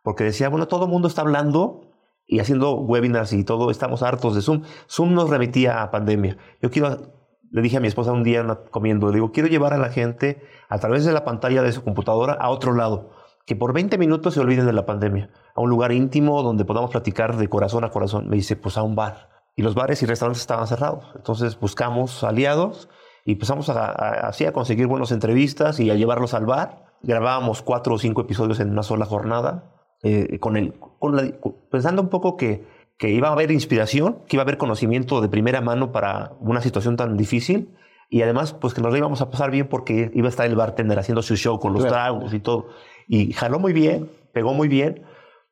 porque 0.04 0.24
decía, 0.24 0.50
bueno, 0.50 0.68
todo 0.68 0.86
el 0.86 0.92
mundo 0.92 1.08
está 1.08 1.22
hablando 1.22 1.82
y 2.26 2.40
haciendo 2.40 2.76
webinars 2.76 3.34
y 3.34 3.44
todo, 3.44 3.72
estamos 3.72 4.04
hartos 4.04 4.36
de 4.36 4.42
Zoom. 4.42 4.64
Zoom 4.90 5.14
nos 5.14 5.30
remitía 5.30 5.84
a 5.84 5.92
pandemia. 5.92 6.38
Yo 6.62 6.72
quiero 6.72 7.24
le 7.54 7.62
dije 7.62 7.78
a 7.78 7.80
mi 7.80 7.88
esposa 7.88 8.12
un 8.12 8.24
día 8.24 8.44
comiendo, 8.72 9.08
le 9.10 9.14
digo, 9.14 9.32
quiero 9.32 9.48
llevar 9.48 9.74
a 9.74 9.78
la 9.78 9.90
gente 9.90 10.42
a 10.70 10.80
través 10.80 11.06
de 11.06 11.14
la 11.14 11.24
pantalla 11.24 11.62
de 11.62 11.72
su 11.72 11.84
computadora 11.84 12.34
a 12.34 12.50
otro 12.50 12.74
lado, 12.74 13.12
que 13.46 13.56
por 13.56 13.74
20 13.74 14.00
minutos 14.00 14.34
se 14.34 14.40
olviden 14.40 14.66
de 14.66 14.74
la 14.74 14.88
pandemia, 14.88 15.30
a 15.54 15.62
un 15.62 15.70
lugar 15.70 15.92
íntimo 15.92 16.42
donde 16.42 16.66
podamos 16.66 16.90
platicar 16.90 17.38
de 17.38 17.48
corazón 17.48 17.84
a 17.84 17.92
corazón. 17.92 18.28
Me 18.28 18.38
dice, 18.38 18.56
pues 18.56 18.76
a 18.76 18.82
un 18.82 18.96
bar. 18.96 19.30
Y 19.56 19.62
los 19.62 19.76
bares 19.76 20.02
y 20.02 20.08
restaurantes 20.08 20.42
estaban 20.42 20.66
cerrados. 20.66 21.06
Entonces 21.16 21.60
buscamos 21.60 22.24
aliados 22.24 22.90
y 23.26 23.34
empezamos 23.34 23.70
a, 23.70 23.86
a, 23.86 24.28
así 24.28 24.46
a 24.46 24.54
conseguir 24.54 24.88
buenas 24.88 25.12
entrevistas 25.12 25.80
y 25.80 25.90
a 25.90 25.96
llevarlos 25.96 26.34
al 26.34 26.46
bar. 26.46 26.86
Grabábamos 27.02 27.62
cuatro 27.62 27.96
o 27.96 27.98
cinco 28.00 28.22
episodios 28.22 28.60
en 28.60 28.70
una 28.70 28.84
sola 28.84 29.06
jornada, 29.06 29.72
eh, 30.04 30.40
con 30.40 30.58
el, 30.58 30.74
con 31.00 31.16
la, 31.16 31.32
pensando 31.70 32.02
un 32.02 32.10
poco 32.10 32.38
que 32.38 32.66
que 32.98 33.10
iba 33.10 33.30
a 33.30 33.32
haber 33.32 33.52
inspiración, 33.52 34.20
que 34.28 34.38
iba 34.38 34.44
a 34.44 34.46
haber 34.46 34.58
conocimiento 34.58 35.22
de 35.22 35.30
primera 35.30 35.62
mano 35.62 35.92
para 35.92 36.34
una 36.40 36.62
situación 36.62 36.96
tan 36.96 37.18
difícil 37.18 37.76
y 38.10 38.22
además 38.22 38.54
pues 38.54 38.74
que 38.74 38.82
nos 38.82 38.92
la 38.92 39.00
íbamos 39.00 39.22
a 39.22 39.30
pasar 39.30 39.52
bien 39.52 39.68
porque 39.68 40.12
iba 40.14 40.28
a 40.28 40.30
estar 40.30 40.46
el 40.46 40.56
bartender 40.56 41.00
haciendo 41.00 41.22
su 41.22 41.36
show 41.36 41.60
con 41.60 41.74
los 41.74 41.82
claro. 41.82 41.96
tragos 41.96 42.34
y 42.34 42.40
todo. 42.40 42.68
Y 43.08 43.34
jaló 43.34 43.60
muy 43.60 43.74
bien, 43.74 44.10
pegó 44.32 44.54
muy 44.54 44.68
bien. 44.68 45.04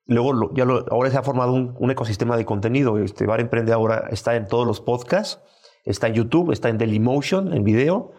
Luego 0.06 0.34
lo, 0.34 0.54
ya 0.54 0.66
lo, 0.66 0.86
ahora 0.92 1.10
se 1.10 1.18
ha 1.18 1.24
formado 1.24 1.54
un, 1.54 1.76
un, 1.78 1.92
ecosistema 1.92 2.38
de 2.38 2.46
contenido. 2.46 2.98
Este 3.00 3.26
Bar 3.26 3.40
Emprende 3.40 3.74
ahora 3.74 4.08
está 4.12 4.36
en 4.36 4.48
todos 4.48 4.68
los 4.68 4.82
podcasts, 4.82 5.42
está 5.86 6.08
en 6.08 6.14
YouTube, 6.14 6.52
está 6.52 6.70
en 6.70 6.78
Dailymotion, 6.78 7.54
en 7.54 7.64
video. 7.64 8.12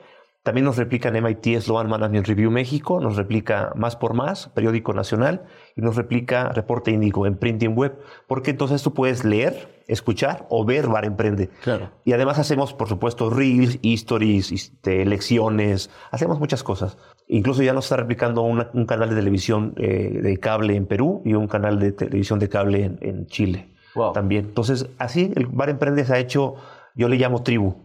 También 0.42 0.64
nos 0.64 0.76
replican 0.76 1.14
MIT 1.14 1.60
Sloan 1.60 1.88
Management 1.88 2.26
Review 2.26 2.50
México, 2.50 3.00
nos 3.00 3.14
replica 3.16 3.72
Más 3.76 3.94
por 3.94 4.12
Más, 4.14 4.48
periódico 4.48 4.92
nacional, 4.92 5.44
y 5.76 5.82
nos 5.82 5.94
replica 5.94 6.48
Reporte 6.48 6.90
Índigo 6.90 7.26
en 7.26 7.36
printing 7.36 7.76
web, 7.76 7.96
porque 8.26 8.50
entonces 8.50 8.82
tú 8.82 8.92
puedes 8.92 9.24
leer, 9.24 9.84
escuchar 9.86 10.44
o 10.50 10.64
ver 10.64 10.88
Bar 10.88 11.04
Emprende. 11.04 11.48
Claro. 11.62 11.90
Y 12.04 12.12
además 12.12 12.40
hacemos, 12.40 12.74
por 12.74 12.88
supuesto, 12.88 13.30
reels, 13.30 13.78
stories, 13.84 14.50
este, 14.50 15.04
lecciones, 15.06 15.90
hacemos 16.10 16.40
muchas 16.40 16.64
cosas. 16.64 16.98
Incluso 17.28 17.62
ya 17.62 17.72
nos 17.72 17.84
está 17.84 17.96
replicando 17.98 18.42
una- 18.42 18.68
un 18.74 18.84
canal 18.86 19.10
de 19.10 19.14
televisión 19.14 19.74
eh, 19.76 20.18
de 20.22 20.38
cable 20.38 20.74
en 20.74 20.86
Perú 20.86 21.22
y 21.24 21.34
un 21.34 21.46
canal 21.46 21.78
de 21.78 21.92
televisión 21.92 22.40
de 22.40 22.48
cable 22.48 22.84
en, 22.84 22.98
en 23.00 23.26
Chile 23.26 23.68
Wow. 23.94 24.12
también. 24.12 24.46
Entonces, 24.46 24.88
así 24.98 25.30
el 25.36 25.46
Bar 25.46 25.68
Emprende 25.70 26.04
se 26.04 26.14
ha 26.14 26.18
hecho, 26.18 26.54
yo 26.94 27.08
le 27.08 27.16
llamo 27.16 27.42
tribu, 27.42 27.76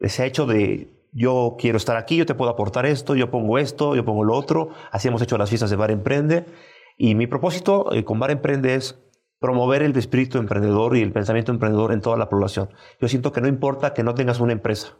se 0.00 0.22
ha 0.22 0.26
hecho 0.26 0.46
de 0.46 0.92
yo 1.12 1.56
quiero 1.58 1.78
estar 1.78 1.96
aquí, 1.96 2.16
yo 2.16 2.26
te 2.26 2.34
puedo 2.34 2.50
aportar 2.50 2.84
esto, 2.84 3.14
yo 3.14 3.30
pongo 3.30 3.58
esto, 3.58 3.96
yo 3.96 4.04
pongo 4.04 4.22
lo 4.22 4.34
otro. 4.34 4.68
Así 4.92 5.08
hemos 5.08 5.22
hecho 5.22 5.38
las 5.38 5.48
fiestas 5.48 5.70
de 5.70 5.76
Bar 5.76 5.90
Emprende. 5.90 6.44
Y 6.98 7.14
mi 7.14 7.26
propósito 7.26 7.90
eh, 7.94 8.04
con 8.04 8.18
Bar 8.18 8.30
Emprende 8.30 8.74
es 8.74 9.00
promover 9.38 9.82
el 9.82 9.96
espíritu 9.96 10.38
emprendedor 10.38 10.94
y 10.96 11.02
el 11.02 11.12
pensamiento 11.12 11.52
emprendedor 11.52 11.92
en 11.92 12.02
toda 12.02 12.18
la 12.18 12.28
población. 12.28 12.68
Yo 13.00 13.08
siento 13.08 13.32
que 13.32 13.40
no 13.40 13.48
importa 13.48 13.94
que 13.94 14.02
no 14.02 14.14
tengas 14.14 14.40
una 14.40 14.52
empresa. 14.52 14.96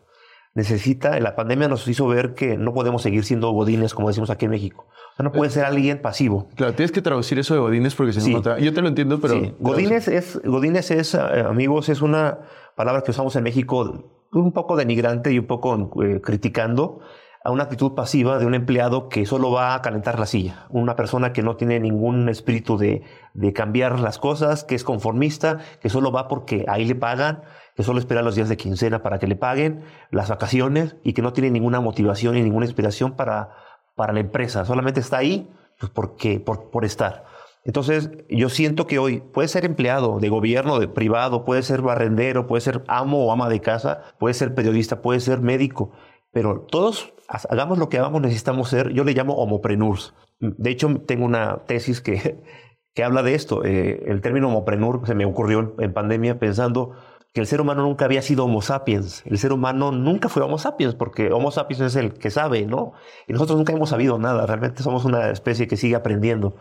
Necesita, 0.55 1.21
la 1.21 1.37
pandemia 1.37 1.69
nos 1.69 1.87
hizo 1.87 2.07
ver 2.07 2.33
que 2.33 2.57
no 2.57 2.73
podemos 2.73 3.03
seguir 3.03 3.25
siendo 3.25 3.51
godines, 3.51 3.93
como 3.93 4.09
decimos 4.09 4.31
aquí 4.31 4.47
en 4.47 4.53
México. 4.53 4.87
O 4.89 5.17
sea, 5.17 5.25
no 5.25 5.33
puedes 5.33 5.53
ser 5.53 5.67
alguien 5.67 6.01
pasivo. 6.01 6.49
Claro, 6.57 6.73
tienes 6.73 6.93
que 6.93 7.03
traducir 7.03 7.39
eso 7.39 7.53
de 7.53 7.61
Godines 7.61 7.95
porque 7.95 8.15
si 8.15 8.21
Sí. 8.23 8.35
no, 8.35 8.59
yo 8.59 8.73
te 8.73 8.81
lo 8.81 8.89
entiendo, 8.89 9.21
pero... 9.21 9.35
Sí, 9.35 9.55
Godines 9.61 10.09
es, 10.09 10.41
Godines 10.43 10.91
es, 10.91 11.15
eh, 11.15 11.19
amigos, 11.47 11.91
es 11.91 12.01
una 12.01 12.39
palabra 12.77 13.03
que 13.03 13.11
usamos 13.11 13.35
en 13.35 13.43
México 13.43 14.05
un 14.33 14.53
poco 14.53 14.77
denigrante 14.77 15.33
y 15.33 15.39
un 15.41 15.47
poco 15.47 15.91
eh, 16.05 16.21
criticando 16.21 17.01
a 17.43 17.51
una 17.51 17.63
actitud 17.63 17.95
pasiva 17.95 18.39
de 18.39 18.45
un 18.45 18.55
empleado 18.55 19.09
que 19.09 19.25
solo 19.25 19.51
va 19.51 19.75
a 19.75 19.81
calentar 19.81 20.19
la 20.19 20.27
silla. 20.27 20.67
Una 20.69 20.97
persona 20.97 21.33
que 21.33 21.43
no 21.43 21.57
tiene 21.57 21.79
ningún 21.79 22.29
espíritu 22.29 22.77
de, 22.77 23.03
de 23.35 23.53
cambiar 23.53 24.01
las 24.01 24.19
cosas, 24.19 24.65
que 24.65 24.75
es 24.75 24.83
conformista, 24.85 25.59
que 25.81 25.89
solo 25.89 26.11
va 26.11 26.29
porque 26.29 26.65
ahí 26.69 26.85
le 26.85 26.97
pagan, 26.97 27.43
que 27.77 27.85
solo 27.85 28.01
espera 28.01 28.23
los 28.23 28.35
días 28.35 28.49
de 28.49 28.57
quincena 28.57 29.03
para 29.03 29.19
que 29.19 29.29
le 29.29 29.37
paguen, 29.37 29.85
las 30.11 30.29
vacaciones 30.29 30.97
y 31.05 31.13
que 31.13 31.23
no 31.23 31.33
tiene 31.33 31.51
ninguna 31.51 31.81
motivación 31.81 32.37
y 32.37 32.43
ninguna 32.43 32.67
inspiración 32.67 33.13
para, 33.13 33.51
para 33.95 34.13
la 34.13 34.21
empresa. 34.21 34.65
Solamente 34.65 34.99
está 35.01 35.19
ahí 35.19 35.49
pues, 35.79 35.91
porque, 35.93 36.41
por, 36.41 36.71
por 36.71 36.85
estar. 36.85 37.25
Entonces, 37.67 38.11
yo 38.31 38.49
siento 38.49 38.87
que 38.87 38.99
hoy 38.99 39.21
puede 39.21 39.49
ser 39.49 39.65
empleado 39.65 40.19
de 40.21 40.29
gobierno, 40.29 40.79
de 40.79 40.87
privado, 40.89 41.45
puede 41.45 41.63
ser 41.63 41.83
barrendero, 41.83 42.47
puede 42.47 42.61
ser 42.61 42.85
amo 42.87 43.27
o 43.27 43.33
ama 43.33 43.49
de 43.49 43.61
casa, 43.61 44.03
puede 44.19 44.35
ser 44.35 44.55
periodista, 44.55 45.03
puede 45.03 45.19
ser 45.21 45.41
médico, 45.41 45.91
pero 46.33 46.61
todos 46.71 47.13
ha- 47.29 47.41
hagamos 47.51 47.79
lo 47.79 47.89
que 47.89 47.99
hagamos, 47.99 48.23
necesitamos 48.23 48.69
ser, 48.69 48.91
yo 48.93 49.03
le 49.05 49.13
llamo 49.15 49.35
homopreneurs. 49.35 50.15
De 50.39 50.71
hecho, 50.71 50.89
tengo 51.07 51.25
una 51.25 51.65
tesis 51.67 52.01
que, 52.01 52.41
que 52.95 53.03
habla 53.05 53.23
de 53.25 53.35
esto. 53.35 53.65
Eh, 53.65 54.05
el 54.07 54.21
término 54.21 54.49
homopreneur 54.49 55.05
se 55.07 55.15
me 55.17 55.25
ocurrió 55.25 55.59
en, 55.61 55.73
en 55.81 55.93
pandemia 55.93 56.39
pensando 56.39 56.93
que 57.35 57.41
el 57.41 57.47
ser 57.49 57.61
humano 57.61 57.83
nunca 57.83 58.05
había 58.07 58.23
sido 58.23 58.45
Homo 58.45 58.63
sapiens. 58.63 59.23
El 59.27 59.39
ser 59.39 59.53
humano 59.53 59.91
nunca 59.93 60.29
fue 60.29 60.43
Homo 60.43 60.57
sapiens, 60.59 60.95
porque 60.95 61.33
Homo 61.33 61.51
sapiens 61.51 61.81
es 61.83 61.97
el 61.97 62.15
que 62.15 62.31
sabe, 62.31 62.65
¿no? 62.65 62.93
Y 63.27 63.33
nosotros 63.35 63.59
nunca 63.59 63.73
hemos 63.75 63.91
sabido 63.91 64.19
nada. 64.19 64.47
Realmente 64.47 64.83
somos 64.83 65.05
una 65.05 65.31
especie 65.31 65.67
que 65.69 65.77
sigue 65.77 65.97
aprendiendo. 65.97 66.55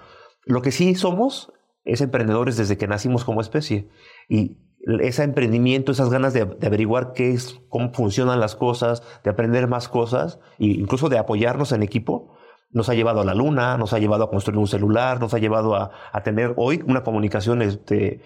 Lo 0.45 0.61
que 0.61 0.71
sí 0.71 0.95
somos 0.95 1.51
es 1.83 2.01
emprendedores 2.01 2.57
desde 2.57 2.77
que 2.77 2.87
nacimos 2.87 3.25
como 3.25 3.41
especie. 3.41 3.89
Y 4.29 4.57
ese 5.01 5.23
emprendimiento, 5.23 5.91
esas 5.91 6.09
ganas 6.09 6.33
de, 6.33 6.41
averiguar 6.41 7.13
qué 7.13 7.31
es, 7.31 7.59
cómo 7.69 7.91
funcionan 7.91 8.39
las 8.39 8.55
cosas, 8.55 9.03
de 9.23 9.31
aprender 9.31 9.67
más 9.67 9.89
cosas, 9.89 10.39
e 10.59 10.65
incluso 10.67 11.09
de 11.09 11.17
apoyarnos 11.17 11.71
en 11.71 11.83
equipo, 11.83 12.35
nos 12.71 12.89
ha 12.89 12.93
llevado 12.93 13.21
a 13.21 13.25
la 13.25 13.33
luna, 13.33 13.77
nos 13.77 13.93
ha 13.93 13.99
llevado 13.99 14.25
a 14.25 14.29
construir 14.29 14.59
un 14.59 14.67
celular, 14.67 15.19
nos 15.19 15.33
ha 15.33 15.39
llevado 15.39 15.75
a, 15.75 15.91
tener 16.23 16.53
hoy 16.57 16.83
una 16.85 17.03
comunicación 17.03 17.61
este, 17.61 18.21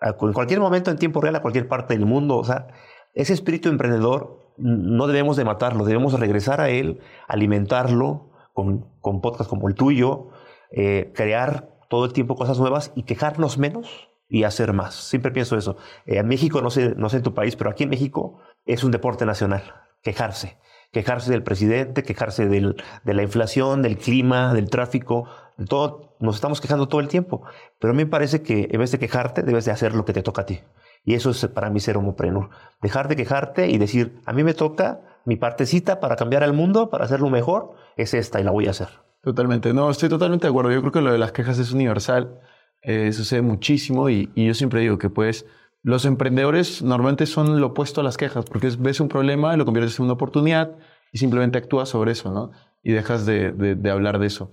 a- 0.00 0.16
en 0.20 0.32
cualquier 0.32 0.60
momento 0.60 0.90
en 0.90 0.98
tiempo 0.98 1.20
real 1.20 1.36
a 1.36 1.42
cualquier 1.42 1.68
parte 1.68 1.94
del 1.94 2.04
mundo. 2.04 2.36
O 2.36 2.44
sea, 2.44 2.68
ese 3.14 3.32
espíritu 3.32 3.68
emprendedor 3.68 4.52
no 4.58 5.06
debemos 5.06 5.36
de 5.36 5.44
matarlo, 5.44 5.84
debemos 5.84 6.18
regresar 6.18 6.60
a 6.60 6.68
él, 6.68 7.00
alimentarlo 7.28 8.30
con, 8.52 8.86
con 9.00 9.20
podcasts 9.20 9.48
como 9.48 9.68
el 9.68 9.74
tuyo, 9.74 10.28
eh, 10.72 11.12
crear 11.14 11.68
todo 11.88 12.04
el 12.04 12.12
tiempo 12.12 12.36
cosas 12.36 12.58
nuevas 12.58 12.92
y 12.94 13.02
quejarnos 13.04 13.58
menos 13.58 14.08
y 14.28 14.44
hacer 14.44 14.72
más. 14.72 14.94
Siempre 14.94 15.30
pienso 15.30 15.56
eso. 15.56 15.76
Eh, 16.06 16.16
en 16.18 16.26
México, 16.26 16.62
no 16.62 16.70
sé, 16.70 16.94
no 16.96 17.08
sé 17.08 17.18
en 17.18 17.22
tu 17.22 17.34
país, 17.34 17.56
pero 17.56 17.70
aquí 17.70 17.84
en 17.84 17.90
México 17.90 18.38
es 18.64 18.82
un 18.82 18.90
deporte 18.90 19.26
nacional, 19.26 19.62
quejarse. 20.02 20.56
Quejarse 20.90 21.30
del 21.30 21.42
presidente, 21.42 22.02
quejarse 22.02 22.46
del- 22.48 22.76
de 23.04 23.14
la 23.14 23.22
inflación, 23.22 23.80
del 23.80 23.96
clima, 23.96 24.52
del 24.52 24.68
tráfico, 24.68 25.26
de 25.56 25.64
todo. 25.64 26.16
Nos 26.20 26.34
estamos 26.34 26.60
quejando 26.60 26.86
todo 26.86 27.00
el 27.00 27.08
tiempo. 27.08 27.42
Pero 27.78 27.92
a 27.92 27.96
mí 27.96 28.04
me 28.04 28.10
parece 28.10 28.42
que 28.42 28.68
en 28.70 28.78
vez 28.78 28.92
de 28.92 28.98
quejarte, 28.98 29.42
debes 29.42 29.64
de 29.64 29.70
hacer 29.72 29.94
lo 29.94 30.04
que 30.04 30.12
te 30.12 30.22
toca 30.22 30.42
a 30.42 30.46
ti. 30.46 30.60
Y 31.04 31.14
eso 31.14 31.30
es 31.30 31.46
para 31.48 31.70
mí 31.70 31.80
ser 31.80 31.96
homopreneur. 31.96 32.50
Dejar 32.82 33.08
de 33.08 33.16
quejarte 33.16 33.68
y 33.68 33.78
decir, 33.78 34.20
a 34.26 34.32
mí 34.34 34.44
me 34.44 34.52
toca 34.54 35.00
mi 35.24 35.36
partecita 35.36 35.98
para 35.98 36.16
cambiar 36.16 36.42
al 36.44 36.52
mundo, 36.52 36.90
para 36.90 37.06
hacerlo 37.06 37.30
mejor, 37.30 37.72
es 37.96 38.12
esta 38.12 38.38
y 38.40 38.44
la 38.44 38.50
voy 38.50 38.66
a 38.66 38.70
hacer. 38.70 38.88
Totalmente, 39.22 39.72
no, 39.72 39.88
estoy 39.88 40.08
totalmente 40.08 40.46
de 40.46 40.50
acuerdo. 40.50 40.72
Yo 40.72 40.80
creo 40.80 40.92
que 40.92 41.00
lo 41.00 41.12
de 41.12 41.18
las 41.18 41.30
quejas 41.30 41.58
es 41.60 41.72
universal, 41.72 42.40
eh, 42.82 43.12
sucede 43.12 43.40
muchísimo 43.42 44.10
y, 44.10 44.28
yo 44.34 44.52
siempre 44.54 44.80
digo 44.80 44.98
que 44.98 45.10
pues 45.10 45.46
los 45.84 46.04
emprendedores 46.04 46.82
normalmente 46.82 47.26
son 47.26 47.60
lo 47.60 47.68
opuesto 47.68 48.00
a 48.00 48.04
las 48.04 48.16
quejas, 48.16 48.44
porque 48.44 48.66
es- 48.66 48.80
ves 48.82 48.98
un 49.00 49.08
problema 49.08 49.54
y 49.54 49.56
lo 49.56 49.64
conviertes 49.64 49.96
en 49.98 50.04
una 50.06 50.14
oportunidad 50.14 50.76
y 51.12 51.18
simplemente 51.18 51.58
actúas 51.58 51.88
sobre 51.88 52.12
eso, 52.12 52.32
¿no? 52.32 52.50
Y 52.82 52.92
dejas 52.92 53.24
de, 53.24 53.52
de- 53.52 53.76
de 53.76 53.90
hablar 53.90 54.18
de 54.18 54.26
eso. 54.26 54.50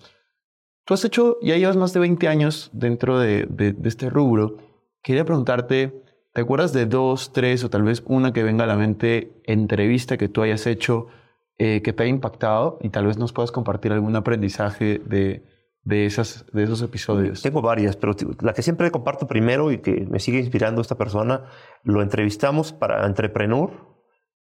Tú 0.86 0.94
has 0.94 1.04
hecho, 1.06 1.38
ya 1.42 1.58
llevas 1.58 1.78
más 1.78 1.94
de 1.94 2.00
20 2.02 2.28
años 2.28 2.70
dentro 2.74 3.20
de, 3.20 3.48
de- 3.50 3.74
de 3.74 3.90
este 3.90 4.10
rubro. 4.10 4.58
Quería 5.04 5.26
preguntarte, 5.26 6.04
¿te 6.34 6.42
acuerdas 6.42 6.74
de 6.74 6.86
dos, 6.86 7.34
tres 7.34 7.64
o 7.64 7.70
tal 7.72 7.84
vez 7.84 8.04
una 8.06 8.34
que 8.34 8.44
venga 8.44 8.66
a 8.66 8.68
la 8.68 8.76
mente 8.78 9.32
entrevista 9.46 10.18
que 10.18 10.30
tú 10.30 10.42
hayas 10.44 10.68
hecho 10.68 11.08
eh, 11.62 11.82
que 11.82 11.92
te 11.92 12.04
haya 12.04 12.10
impactado 12.10 12.80
y 12.82 12.90
tal 12.90 13.06
vez 13.06 13.18
nos 13.18 13.34
puedas 13.34 13.52
compartir 13.52 13.92
algún 13.92 14.16
aprendizaje 14.16 15.02
de, 15.06 15.44
de, 15.84 16.06
esas, 16.06 16.46
de 16.54 16.64
esos 16.64 16.82
episodios? 16.82 17.42
Tengo 17.42 17.62
varias, 17.62 17.98
pero 17.98 18.16
la 18.40 18.54
que 18.54 18.62
siempre 18.62 18.90
comparto 18.92 19.28
primero 19.28 19.70
y 19.72 19.80
que 19.80 20.08
me 20.10 20.20
sigue 20.20 20.40
inspirando 20.40 20.82
esta 20.82 20.98
persona, 20.98 21.44
lo 21.84 22.02
entrevistamos 22.02 22.72
para 22.72 23.06
Entrepreneur 23.06 23.72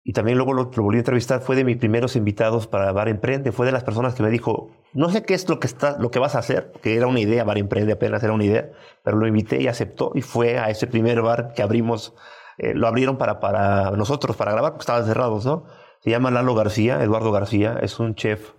y 0.04 0.12
también 0.12 0.38
luego 0.38 0.52
lo, 0.52 0.70
lo 0.74 0.82
volví 0.84 0.96
a 0.96 1.00
entrevistar, 1.00 1.40
fue 1.40 1.56
de 1.56 1.64
mis 1.64 1.76
primeros 1.76 2.14
invitados 2.14 2.68
para 2.68 2.92
Bar 2.92 3.08
Emprende, 3.08 3.50
fue 3.50 3.66
de 3.66 3.72
las 3.72 3.82
personas 3.82 4.14
que 4.14 4.22
me 4.22 4.30
dijo, 4.30 4.70
no 4.94 5.10
sé 5.10 5.24
qué 5.24 5.34
es 5.34 5.48
lo 5.48 5.58
que, 5.58 5.66
está, 5.66 5.98
lo 5.98 6.10
que 6.10 6.20
vas 6.20 6.36
a 6.36 6.38
hacer, 6.38 6.72
que 6.80 6.96
era 6.96 7.08
una 7.08 7.18
idea, 7.18 7.42
Bar 7.42 7.58
Emprende 7.58 7.94
apenas 7.94 8.22
era 8.22 8.32
una 8.32 8.44
idea, 8.44 8.70
pero 9.02 9.16
lo 9.16 9.26
invité 9.26 9.60
y 9.60 9.66
aceptó 9.66 10.12
y 10.14 10.22
fue 10.22 10.58
a 10.58 10.70
ese 10.70 10.86
primer 10.86 11.20
bar 11.20 11.52
que 11.52 11.62
abrimos, 11.62 12.14
eh, 12.58 12.74
lo 12.74 12.86
abrieron 12.86 13.18
para, 13.18 13.40
para 13.40 13.90
nosotros, 13.90 14.36
para 14.36 14.52
grabar, 14.52 14.70
porque 14.70 14.82
estaban 14.82 15.04
cerrados, 15.04 15.44
¿no? 15.44 15.64
Se 16.00 16.10
llama 16.10 16.30
Lalo 16.30 16.54
García, 16.54 17.02
Eduardo 17.02 17.32
García, 17.32 17.78
es 17.82 17.98
un 17.98 18.14
chef 18.14 18.52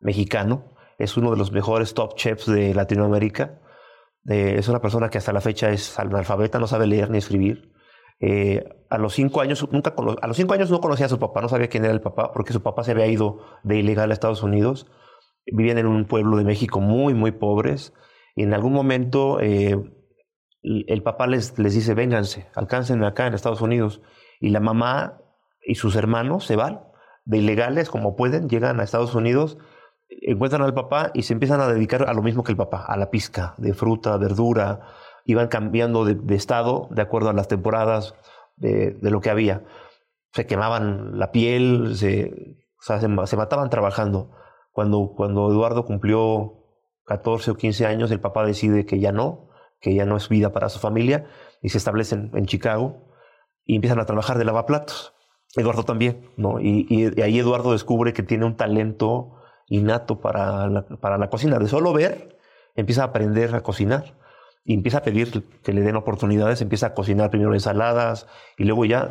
mexicano, 0.00 0.76
es 0.98 1.16
uno 1.16 1.30
de 1.30 1.36
los 1.36 1.52
mejores 1.52 1.94
top 1.94 2.14
chefs 2.16 2.46
de 2.46 2.74
Latinoamérica. 2.74 3.60
Eh, 4.28 4.56
es 4.58 4.68
una 4.68 4.80
persona 4.80 5.10
que 5.10 5.18
hasta 5.18 5.32
la 5.32 5.40
fecha 5.40 5.70
es 5.70 5.98
analfabeta, 5.98 6.58
no 6.58 6.66
sabe 6.66 6.86
leer 6.86 7.10
ni 7.10 7.18
escribir. 7.18 7.72
Eh, 8.20 8.64
a 8.90 8.98
los 8.98 9.14
cinco 9.14 9.40
años 9.40 9.66
nunca 9.70 9.94
a 10.20 10.26
los 10.26 10.36
cinco 10.36 10.54
años 10.54 10.70
no 10.70 10.80
conocía 10.80 11.06
a 11.06 11.08
su 11.08 11.20
papá, 11.20 11.40
no 11.40 11.48
sabía 11.48 11.68
quién 11.68 11.84
era 11.84 11.94
el 11.94 12.00
papá, 12.00 12.32
porque 12.32 12.52
su 12.52 12.62
papá 12.62 12.82
se 12.82 12.90
había 12.90 13.06
ido 13.06 13.44
de 13.62 13.76
ilegal 13.76 14.10
a 14.10 14.14
Estados 14.14 14.42
Unidos. 14.42 14.90
Vivían 15.46 15.78
en 15.78 15.86
un 15.86 16.04
pueblo 16.06 16.36
de 16.36 16.44
México 16.44 16.80
muy, 16.80 17.14
muy 17.14 17.32
pobres. 17.32 17.94
Y 18.34 18.42
en 18.42 18.54
algún 18.54 18.72
momento 18.72 19.40
eh, 19.40 19.76
el 20.62 21.02
papá 21.02 21.26
les, 21.26 21.58
les 21.58 21.74
dice, 21.74 21.94
vénganse, 21.94 22.48
alcáncenme 22.54 23.06
acá 23.06 23.26
en 23.26 23.34
Estados 23.34 23.60
Unidos. 23.60 24.02
Y 24.40 24.50
la 24.50 24.60
mamá 24.60 25.22
y 25.64 25.74
sus 25.74 25.96
hermanos 25.96 26.44
se 26.44 26.56
van 26.56 26.80
de 27.24 27.38
ilegales 27.38 27.90
como 27.90 28.16
pueden, 28.16 28.48
llegan 28.48 28.80
a 28.80 28.84
Estados 28.84 29.14
Unidos, 29.14 29.58
encuentran 30.08 30.62
al 30.62 30.72
papá 30.74 31.10
y 31.12 31.22
se 31.22 31.34
empiezan 31.34 31.60
a 31.60 31.68
dedicar 31.68 32.08
a 32.08 32.14
lo 32.14 32.22
mismo 32.22 32.42
que 32.42 32.52
el 32.52 32.56
papá, 32.56 32.84
a 32.86 32.96
la 32.96 33.10
pizca 33.10 33.54
de 33.58 33.74
fruta, 33.74 34.16
verdura, 34.16 34.80
iban 35.26 35.48
cambiando 35.48 36.06
de, 36.06 36.34
estado 36.34 36.88
de 36.90 37.02
acuerdo 37.02 37.28
a 37.28 37.34
las 37.34 37.48
temporadas 37.48 38.14
de, 38.56 38.96
lo 39.02 39.20
que 39.20 39.28
había. 39.28 39.62
Se 40.32 40.46
quemaban 40.46 41.18
la 41.18 41.30
piel, 41.32 41.96
se, 41.96 42.56
se, 42.80 43.00
se 43.00 43.36
mataban 43.36 43.68
trabajando. 43.68 44.30
Cuando, 44.72 45.12
cuando 45.14 45.50
Eduardo 45.50 45.84
cumplió 45.84 46.64
14 47.04 47.50
o 47.50 47.56
15 47.56 47.84
años, 47.84 48.10
el 48.10 48.20
papá 48.20 48.46
decide 48.46 48.86
que 48.86 49.00
ya 49.00 49.12
no, 49.12 49.50
que 49.80 49.94
ya 49.94 50.06
no 50.06 50.16
es 50.16 50.30
vida 50.30 50.52
para 50.52 50.70
su 50.70 50.78
familia 50.78 51.26
y 51.60 51.68
se 51.68 51.78
establecen 51.78 52.30
en 52.34 52.46
Chicago 52.46 53.12
y 53.64 53.74
empiezan 53.74 54.00
a 54.00 54.06
trabajar 54.06 54.38
de 54.38 54.44
lavaplatos. 54.44 55.14
Eduardo 55.56 55.84
también, 55.84 56.30
¿no? 56.36 56.60
Y, 56.60 57.12
ahí 57.22 57.38
Eduardo 57.38 57.72
descubre 57.72 58.12
que 58.12 58.22
tiene 58.22 58.44
un 58.44 58.56
talento 58.56 59.36
innato 59.68 60.20
para 60.20 60.68
la, 60.68 60.82
para 60.86 61.18
la 61.18 61.30
cocina. 61.30 61.58
De 61.58 61.68
solo 61.68 61.92
ver, 61.92 62.38
empieza 62.74 63.02
a 63.02 63.06
aprender 63.06 63.54
a 63.54 63.62
cocinar 63.62 64.14
y 64.64 64.74
empieza 64.74 64.98
a 64.98 65.02
pedir 65.02 65.44
que 65.62 65.72
le 65.72 65.80
den 65.80 65.96
oportunidades, 65.96 66.60
empieza 66.60 66.88
a 66.88 66.94
cocinar 66.94 67.30
primero 67.30 67.54
ensaladas 67.54 68.26
y 68.56 68.64
luego 68.64 68.84
ya 68.84 69.10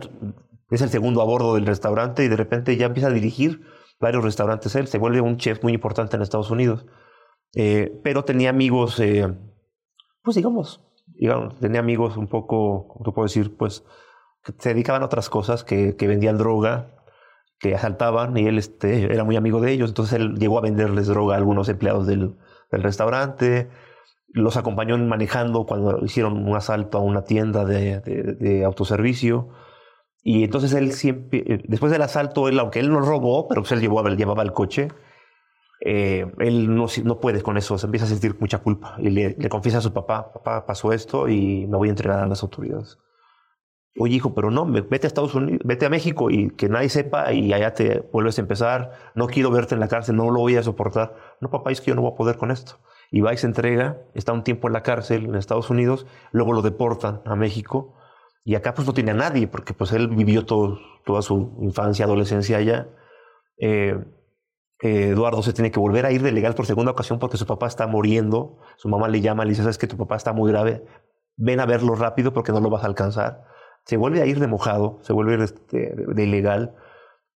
es 0.70 0.82
el 0.82 0.90
segundo 0.90 1.22
a 1.22 1.26
bordo 1.26 1.56
del 1.56 1.66
restaurante 1.66 2.24
y 2.24 2.28
de 2.28 2.36
repente 2.36 2.78
ya 2.78 2.88
empieza 2.88 3.08
a 3.08 3.12
dirigir 3.12 3.62
varios 4.00 4.24
restaurantes 4.24 4.76
él, 4.76 4.88
se 4.88 4.98
vuelve 4.98 5.22
un 5.22 5.38
chef 5.38 5.64
muy 5.64 5.74
importante 5.74 6.16
en 6.16 6.22
Estados 6.22 6.52
Unidos. 6.52 6.86
Eh, 7.56 8.00
pero 8.04 8.24
tenía 8.24 8.50
amigos, 8.50 9.00
eh, 9.00 9.34
pues 10.22 10.36
digamos, 10.36 10.82
digamos, 11.08 11.58
tenía 11.60 11.80
amigos 11.80 12.18
un 12.18 12.28
poco, 12.28 12.88
¿cómo 12.88 13.06
te 13.06 13.12
puedo 13.12 13.26
decir? 13.26 13.56
Pues 13.56 13.84
se 14.58 14.70
dedicaban 14.70 15.02
a 15.02 15.06
otras 15.06 15.30
cosas, 15.30 15.64
que, 15.64 15.96
vendían 16.00 16.38
droga, 16.38 16.88
que 17.60 17.76
asaltaban 17.76 18.38
y 18.38 18.48
él 18.48 18.58
este, 18.58 19.12
era 19.14 19.24
muy 19.24 19.36
amigo 19.36 19.62
de 19.62 19.72
ellos, 19.72 19.90
entonces 19.90 20.20
él 20.20 20.36
llegó 20.36 20.58
a 20.58 20.62
venderles 20.62 21.08
droga 21.08 21.36
a 21.36 21.38
algunos 21.38 21.70
empleados 21.70 22.08
del, 22.08 22.36
del 22.72 22.84
restaurante, 22.84 23.70
los 24.28 24.58
acompañó 24.58 24.98
manejando 24.98 25.66
cuando 25.66 26.04
hicieron 26.04 26.48
un 26.48 26.56
asalto 26.56 26.98
a 26.98 27.02
una 27.02 27.24
tienda 27.24 27.66
de, 27.66 28.00
de, 28.02 28.66
autoservicio. 28.66 29.50
Y 30.24 30.44
entonces 30.44 30.74
él 30.74 30.92
siempre, 30.92 31.44
eh, 31.48 31.64
después 31.68 31.92
del 31.92 32.02
asalto, 32.02 32.50
él, 32.50 32.60
aunque 32.60 32.80
él 32.80 32.92
no 32.92 33.00
robó, 33.00 33.48
pero 33.48 33.62
pues 33.62 33.72
él 33.72 33.80
llevaba, 33.80 34.10
llevaba 34.10 34.44
el 34.44 34.52
coche, 34.52 34.90
eh, 35.86 36.30
él 36.40 36.76
no, 36.76 36.88
no 37.04 37.20
puede 37.20 37.42
con 37.42 37.58
eso, 37.58 37.78
se 37.78 37.86
empieza 37.86 38.06
a 38.06 38.10
sentir 38.10 38.36
mucha 38.40 38.60
culpa 38.60 38.96
y 39.00 39.10
le, 39.10 39.36
le, 39.38 39.50
confiesa 39.50 39.78
a 39.78 39.82
su 39.82 39.94
papá, 39.94 40.34
papá, 40.34 40.66
pasó 40.66 40.92
esto 40.92 41.30
y 41.30 41.66
me 41.68 41.78
voy 41.78 41.88
a 41.88 41.92
entregar 41.92 42.20
a 42.20 42.28
las 42.28 42.44
autoridades. 42.44 42.98
Oye, 44.00 44.16
hijo, 44.16 44.34
pero 44.36 44.52
no, 44.52 44.66
vete 44.66 45.06
a 45.06 45.10
Estados 45.10 45.34
Unidos, 45.34 45.62
vete 45.64 45.86
a 45.86 45.90
México 45.90 46.30
y 46.30 46.52
que 46.52 46.70
nadie 46.70 46.90
sepa 46.90 47.34
y 47.34 47.52
allá 47.54 47.74
te 47.74 48.08
vuelves 48.12 48.38
a 48.38 48.42
empezar. 48.42 48.92
No 49.16 49.28
quiero 49.28 49.50
verte 49.50 49.74
en 49.74 49.80
la 49.80 49.88
cárcel, 49.88 50.16
no 50.16 50.30
lo 50.30 50.40
voy 50.40 50.56
a 50.56 50.64
soportar. 50.64 51.16
No, 51.42 51.50
papá, 51.50 51.72
es 51.72 51.82
que 51.82 51.88
yo 51.88 51.96
no 51.96 52.02
voy 52.02 52.12
a 52.14 52.16
poder 52.16 52.38
con 52.38 52.52
esto. 52.52 52.80
Y 53.12 53.22
va 53.22 53.34
y 53.34 53.38
se 53.38 53.48
entrega, 53.48 53.98
está 54.14 54.34
un 54.34 54.44
tiempo 54.44 54.68
en 54.68 54.74
la 54.74 54.84
cárcel 54.84 55.26
en 55.26 55.36
Estados 55.36 55.70
Unidos, 55.70 56.06
luego 56.32 56.54
lo 56.54 56.62
deportan 56.62 57.22
a 57.26 57.36
México 57.36 57.96
y 58.48 58.56
acá 58.56 58.74
pues 58.74 58.88
no 58.88 58.94
tiene 58.94 59.12
a 59.12 59.14
nadie, 59.14 59.48
porque 59.48 59.74
pues 59.74 59.92
él 59.92 60.08
vivió 60.08 60.46
todo, 60.46 60.80
toda 61.06 61.22
su 61.22 61.58
infancia, 61.62 62.06
adolescencia 62.06 62.58
allá. 62.58 62.90
Eh, 63.60 63.98
eh, 64.82 65.10
Eduardo 65.10 65.42
se 65.42 65.54
tiene 65.54 65.72
que 65.72 65.80
volver 65.80 66.06
a 66.06 66.12
ir 66.12 66.22
de 66.22 66.32
legal 66.32 66.54
por 66.54 66.66
segunda 66.66 66.92
ocasión 66.92 67.20
porque 67.20 67.38
su 67.38 67.46
papá 67.46 67.68
está 67.68 67.88
muriendo. 67.88 68.60
Su 68.78 68.90
mamá 68.90 69.08
le 69.08 69.22
llama, 69.22 69.44
le 69.44 69.50
dice, 69.50 69.64
sabes 69.64 69.78
que 69.78 69.88
tu 69.88 69.98
papá 69.98 70.16
está 70.16 70.34
muy 70.34 70.52
grave, 70.52 70.86
ven 71.36 71.60
a 71.60 71.66
verlo 71.66 71.96
rápido 71.96 72.32
porque 72.34 72.52
no 72.52 72.60
lo 72.60 72.70
vas 72.70 72.84
a 72.84 72.88
alcanzar. 72.88 73.44
Se 73.88 73.98
vuelve 73.98 74.22
a 74.22 74.26
ir 74.26 74.40
de 74.40 74.48
mojado, 74.48 75.00
se 75.02 75.14
vuelve 75.14 75.44
este, 75.44 75.96
de 75.96 76.24
ilegal 76.24 76.76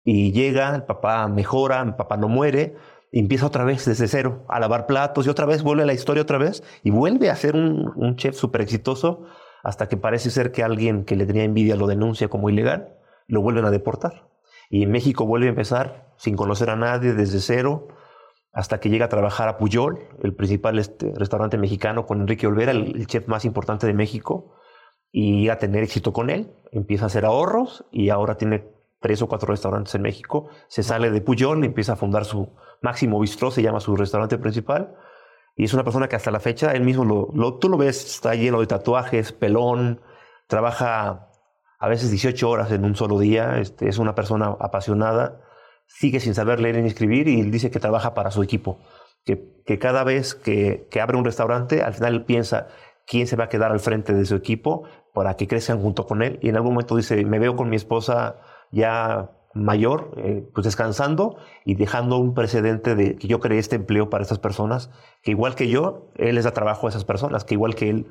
y 0.02 0.32
llega, 0.32 0.74
el 0.74 0.84
papá 0.84 1.28
mejora, 1.28 1.82
el 1.82 1.94
papá 1.94 2.16
no 2.16 2.28
muere, 2.28 2.74
y 3.12 3.20
empieza 3.20 3.46
otra 3.46 3.64
vez 3.64 3.84
desde 3.84 4.08
cero 4.08 4.44
a 4.48 4.58
lavar 4.58 4.86
platos 4.86 5.26
y 5.26 5.30
otra 5.30 5.46
vez 5.46 5.62
vuelve 5.62 5.86
la 5.86 5.92
historia 5.92 6.22
otra 6.22 6.38
vez 6.38 6.62
y 6.82 6.90
vuelve 6.90 7.30
a 7.30 7.36
ser 7.36 7.54
un, 7.54 8.16
chef 8.16 8.34
súper 8.34 8.62
exitoso 8.62 9.24
hasta 9.62 9.88
que 9.88 9.96
parece 9.96 10.30
ser 10.30 10.52
que 10.52 10.62
alguien 10.62 11.04
que 11.04 11.16
le 11.16 11.26
tenía 11.26 11.44
envidia 11.44 11.76
lo 11.76 11.86
denuncia 11.86 12.28
como 12.28 12.48
ilegal, 12.48 12.96
lo 13.26 13.42
vuelven 13.42 13.64
a 13.64 13.70
deportar. 13.70 14.28
Y 14.70 14.82
en 14.82 14.90
México 14.90 15.26
vuelve 15.26 15.46
a 15.46 15.50
empezar 15.50 16.12
sin 16.16 16.36
conocer 16.36 16.70
a 16.70 16.76
nadie, 16.76 17.12
desde 17.12 17.40
cero, 17.40 17.88
hasta 18.52 18.80
que 18.80 18.88
llega 18.88 19.06
a 19.06 19.08
trabajar 19.08 19.48
a 19.48 19.58
Puyol, 19.58 19.98
el 20.22 20.34
principal 20.34 20.78
este, 20.78 21.12
restaurante 21.14 21.58
mexicano, 21.58 22.06
con 22.06 22.20
Enrique 22.20 22.46
Olvera, 22.46 22.72
el, 22.72 23.06
chef 23.06 23.28
más 23.28 23.44
importante 23.44 23.86
de 23.86 23.94
México, 23.94 24.54
y 25.10 25.48
a 25.48 25.58
tener 25.58 25.82
éxito 25.82 26.12
con 26.12 26.30
él. 26.30 26.52
Empieza 26.72 27.04
a 27.04 27.06
hacer 27.06 27.24
ahorros 27.24 27.84
y 27.90 28.10
ahora 28.10 28.36
tiene 28.36 28.64
tres 29.00 29.22
o 29.22 29.28
cuatro 29.28 29.48
restaurantes 29.48 29.94
en 29.94 30.02
México. 30.02 30.48
Se 30.68 30.82
sale 30.82 31.10
de 31.10 31.20
Puyol 31.20 31.64
empieza 31.64 31.94
a 31.94 31.96
fundar 31.96 32.24
su 32.24 32.50
Máximo 32.82 33.20
Bistró, 33.20 33.50
se 33.50 33.62
llama 33.62 33.80
su 33.80 33.96
restaurante 33.96 34.38
principal 34.38 34.94
y 35.58 35.64
es 35.64 35.74
una 35.74 35.82
persona 35.82 36.08
que 36.08 36.14
hasta 36.14 36.30
la 36.30 36.38
fecha, 36.38 36.70
él 36.70 36.84
mismo, 36.84 37.04
lo, 37.04 37.30
lo, 37.34 37.58
tú 37.58 37.68
lo 37.68 37.76
ves, 37.76 38.04
está 38.04 38.36
lleno 38.36 38.60
de 38.60 38.68
tatuajes, 38.68 39.32
pelón, 39.32 40.00
trabaja 40.46 41.30
a 41.80 41.88
veces 41.88 42.12
18 42.12 42.48
horas 42.48 42.70
en 42.70 42.84
un 42.84 42.94
solo 42.94 43.18
día, 43.18 43.58
este, 43.58 43.88
es 43.88 43.98
una 43.98 44.14
persona 44.14 44.56
apasionada, 44.60 45.40
sigue 45.88 46.20
sin 46.20 46.36
saber 46.36 46.60
leer 46.60 46.76
ni 46.76 46.86
escribir 46.86 47.26
y 47.26 47.42
dice 47.42 47.72
que 47.72 47.80
trabaja 47.80 48.14
para 48.14 48.30
su 48.30 48.44
equipo, 48.44 48.78
que, 49.24 49.60
que 49.66 49.80
cada 49.80 50.04
vez 50.04 50.36
que, 50.36 50.86
que 50.92 51.00
abre 51.00 51.16
un 51.16 51.24
restaurante, 51.24 51.82
al 51.82 51.94
final 51.94 52.24
piensa 52.24 52.68
quién 53.08 53.26
se 53.26 53.36
va 53.36 53.44
a 53.44 53.48
quedar 53.48 53.72
al 53.72 53.80
frente 53.80 54.12
de 54.12 54.24
su 54.26 54.36
equipo 54.36 54.84
para 55.14 55.34
que 55.34 55.48
crezcan 55.48 55.80
junto 55.80 56.06
con 56.06 56.22
él. 56.22 56.38
Y 56.42 56.50
en 56.50 56.56
algún 56.56 56.74
momento 56.74 56.96
dice, 56.96 57.24
me 57.24 57.38
veo 57.38 57.56
con 57.56 57.70
mi 57.70 57.76
esposa 57.76 58.36
ya 58.70 59.30
mayor, 59.54 60.12
eh, 60.18 60.46
pues 60.54 60.66
descansando 60.66 61.38
y 61.64 61.74
dejando 61.74 62.18
un 62.18 62.34
precedente 62.34 62.94
de 62.94 63.16
que 63.16 63.26
yo 63.26 63.40
creé 63.40 63.58
este 63.58 63.76
empleo 63.76 64.10
para 64.10 64.22
estas 64.22 64.38
personas, 64.38 64.90
que 65.22 65.30
igual 65.30 65.54
que 65.54 65.68
yo, 65.68 66.10
él 66.16 66.34
les 66.34 66.44
da 66.44 66.52
trabajo 66.52 66.86
a 66.86 66.90
esas 66.90 67.04
personas, 67.04 67.44
que 67.44 67.54
igual 67.54 67.74
que 67.74 67.88
él, 67.88 68.06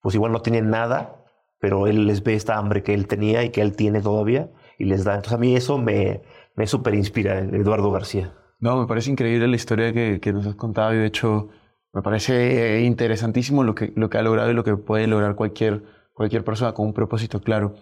pues 0.00 0.14
igual 0.14 0.32
no 0.32 0.40
tienen 0.40 0.70
nada, 0.70 1.24
pero 1.60 1.86
él 1.86 2.06
les 2.06 2.22
ve 2.22 2.34
esta 2.34 2.56
hambre 2.56 2.82
que 2.82 2.94
él 2.94 3.06
tenía 3.06 3.44
y 3.44 3.50
que 3.50 3.60
él 3.60 3.76
tiene 3.76 4.00
todavía 4.00 4.50
y 4.78 4.86
les 4.86 5.04
da. 5.04 5.14
Entonces 5.14 5.34
a 5.34 5.38
mí 5.38 5.54
eso 5.54 5.76
me, 5.76 6.22
me 6.56 6.66
súper 6.66 6.94
inspira, 6.94 7.38
Eduardo 7.38 7.92
García. 7.92 8.34
No, 8.58 8.78
me 8.80 8.86
parece 8.86 9.10
increíble 9.10 9.46
la 9.48 9.56
historia 9.56 9.92
que, 9.92 10.20
que, 10.20 10.32
nos 10.32 10.46
has 10.46 10.54
contado 10.54 10.94
y 10.94 10.98
de 10.98 11.06
hecho 11.06 11.48
me 11.92 12.02
parece 12.02 12.82
interesantísimo 12.82 13.64
lo 13.64 13.74
que, 13.74 13.92
lo 13.96 14.10
que 14.10 14.18
ha 14.18 14.22
logrado 14.22 14.50
y 14.50 14.54
lo 14.54 14.64
que 14.64 14.76
puede 14.76 15.06
lograr 15.06 15.34
cualquier, 15.34 15.82
cualquier 16.12 16.44
persona 16.44 16.72
con 16.72 16.86
un 16.86 16.94
propósito 16.94 17.40
claro. 17.40 17.74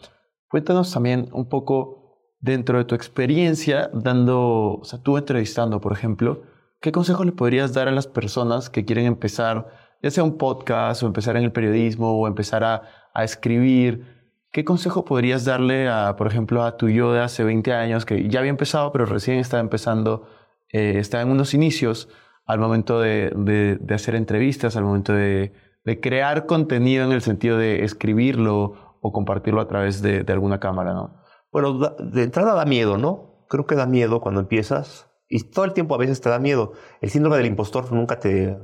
Cuéntanos 0.49 0.93
también 0.93 1.29
un 1.33 1.49
poco 1.49 1.99
dentro 2.41 2.79
de 2.79 2.85
tu 2.85 2.95
experiencia, 2.95 3.91
dando, 3.93 4.79
o 4.81 4.85
sea, 4.85 5.03
tú 5.03 5.19
entrevistando, 5.19 5.81
por 5.81 5.93
ejemplo, 5.93 6.43
¿qué 6.81 6.93
consejo 6.93 7.25
le 7.25 7.33
podrías 7.33 7.75
dar 7.75 7.89
a 7.89 7.93
las 7.93 8.07
personas 8.07 8.71
que 8.71 8.85
quieren 8.85 9.07
empezar, 9.07 9.67
ya 10.03 10.11
sea 10.11 10.25
un 10.25 10.39
podcast 10.39 11.03
o 11.03 11.07
empezar 11.07 11.37
en 11.37 11.45
el 11.45 11.53
periodismo 11.53 12.19
o 12.19 12.27
empezar 12.27 12.65
a, 12.65 12.83
a 13.13 13.25
escribir? 13.25 14.17
¿Qué 14.51 14.65
consejo 14.65 15.05
podrías 15.05 15.45
darle, 15.45 15.89
a, 15.89 16.17
por 16.17 16.29
ejemplo, 16.29 16.63
a 16.63 16.77
tu 16.77 16.89
yo 16.89 17.13
de 17.13 17.21
hace 17.21 17.45
20 17.45 17.75
años, 17.75 18.07
que 18.07 18.29
ya 18.29 18.39
había 18.39 18.51
empezado, 18.51 18.93
pero 18.93 19.05
recién 19.05 19.39
estaba 19.39 19.61
empezando, 19.61 20.27
eh, 20.73 20.95
estaba 20.97 21.23
en 21.23 21.31
unos 21.31 21.53
inicios, 21.53 22.09
al 22.49 22.59
momento 22.59 22.99
de, 22.99 23.31
de, 23.37 23.95
hacer 23.95 24.15
entrevistas, 24.15 24.75
al 24.77 24.85
momento 24.85 25.13
de, 25.13 25.53
de, 25.85 26.01
crear 26.01 26.47
contenido 26.47 27.05
en 27.05 27.13
el 27.13 27.21
sentido 27.21 27.59
de 27.59 27.85
escribirlo 27.85 28.97
o 29.03 29.13
compartirlo 29.13 29.61
a 29.61 29.69
través 29.69 30.01
de, 30.01 30.25
de 30.25 30.33
alguna 30.33 30.59
cámara, 30.59 30.95
¿no? 30.95 31.23
Bueno, 31.53 31.79
de 31.99 32.23
entrada 32.23 32.55
da 32.55 32.65
miedo, 32.65 32.97
¿no? 32.97 33.45
Creo 33.49 33.67
que 33.67 33.75
da 33.75 33.87
miedo 33.87 34.21
cuando 34.23 34.41
empiezas 34.41 35.11
y 35.29 35.51
todo 35.51 35.67
el 35.67 35.75
tiempo 35.75 35.95
a 35.95 35.99
veces 35.99 36.23
te 36.23 36.31
da 36.31 36.39
miedo. 36.39 36.73
El 37.03 37.11
síndrome 37.11 37.37
del 37.37 37.47
impostor 37.47 37.93
nunca 37.93 38.19
te, 38.19 38.59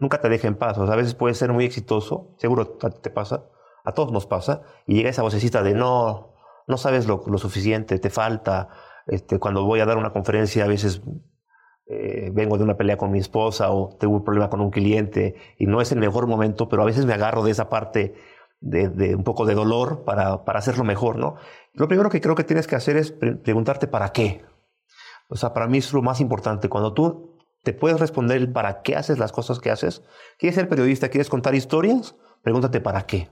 nunca 0.00 0.20
te 0.20 0.28
deja 0.28 0.48
en 0.48 0.56
paz. 0.56 0.76
O 0.78 0.84
sea, 0.84 0.94
a 0.94 0.96
veces 0.96 1.14
puedes 1.14 1.38
ser 1.38 1.52
muy 1.52 1.64
exitoso, 1.64 2.34
seguro 2.38 2.66
te 2.66 3.10
pasa, 3.10 3.44
a 3.84 3.92
todos 3.92 4.10
nos 4.10 4.26
pasa, 4.26 4.62
y 4.84 4.96
llega 4.96 5.10
esa 5.10 5.22
vocecita 5.22 5.62
de 5.62 5.74
no, 5.74 6.34
no 6.66 6.76
sabes 6.76 7.06
lo, 7.06 7.22
lo 7.26 7.38
suficiente, 7.38 8.00
te 8.00 8.10
falta. 8.10 8.68
Este, 9.06 9.38
cuando 9.38 9.64
voy 9.64 9.78
a 9.78 9.86
dar 9.86 9.96
una 9.96 10.12
conferencia, 10.12 10.64
a 10.64 10.68
veces 10.68 11.02
eh, 11.86 12.30
vengo 12.32 12.58
de 12.58 12.64
una 12.64 12.76
pelea 12.76 12.96
con 12.96 13.10
mi 13.10 13.18
esposa 13.18 13.70
o 13.70 13.96
tengo 13.98 14.14
un 14.14 14.24
problema 14.24 14.48
con 14.48 14.60
un 14.60 14.70
cliente 14.70 15.34
y 15.58 15.66
no 15.66 15.80
es 15.80 15.92
el 15.92 15.98
mejor 15.98 16.26
momento, 16.26 16.68
pero 16.68 16.82
a 16.82 16.86
veces 16.86 17.06
me 17.06 17.14
agarro 17.14 17.42
de 17.42 17.50
esa 17.50 17.68
parte 17.68 18.14
de, 18.60 18.88
de 18.88 19.16
un 19.16 19.24
poco 19.24 19.44
de 19.46 19.54
dolor 19.54 20.04
para, 20.04 20.44
para 20.44 20.60
hacerlo 20.60 20.84
mejor, 20.84 21.16
¿no? 21.16 21.36
Lo 21.74 21.88
primero 21.88 22.10
que 22.10 22.20
creo 22.20 22.34
que 22.34 22.44
tienes 22.44 22.66
que 22.66 22.76
hacer 22.76 22.96
es 22.96 23.10
pre 23.10 23.34
preguntarte 23.34 23.88
para 23.88 24.10
qué. 24.10 24.44
O 25.28 25.36
sea, 25.36 25.52
para 25.52 25.66
mí 25.66 25.78
es 25.78 25.92
lo 25.92 26.02
más 26.02 26.20
importante. 26.20 26.68
Cuando 26.68 26.92
tú 26.92 27.38
te 27.62 27.72
puedes 27.72 27.98
responder 27.98 28.36
el 28.36 28.52
para 28.52 28.82
qué 28.82 28.96
haces 28.96 29.18
las 29.18 29.32
cosas 29.32 29.58
que 29.58 29.70
haces, 29.70 30.02
quieres 30.38 30.54
ser 30.54 30.68
periodista, 30.68 31.08
quieres 31.08 31.28
contar 31.28 31.54
historias, 31.54 32.16
pregúntate 32.42 32.80
para 32.80 33.06
qué, 33.06 33.28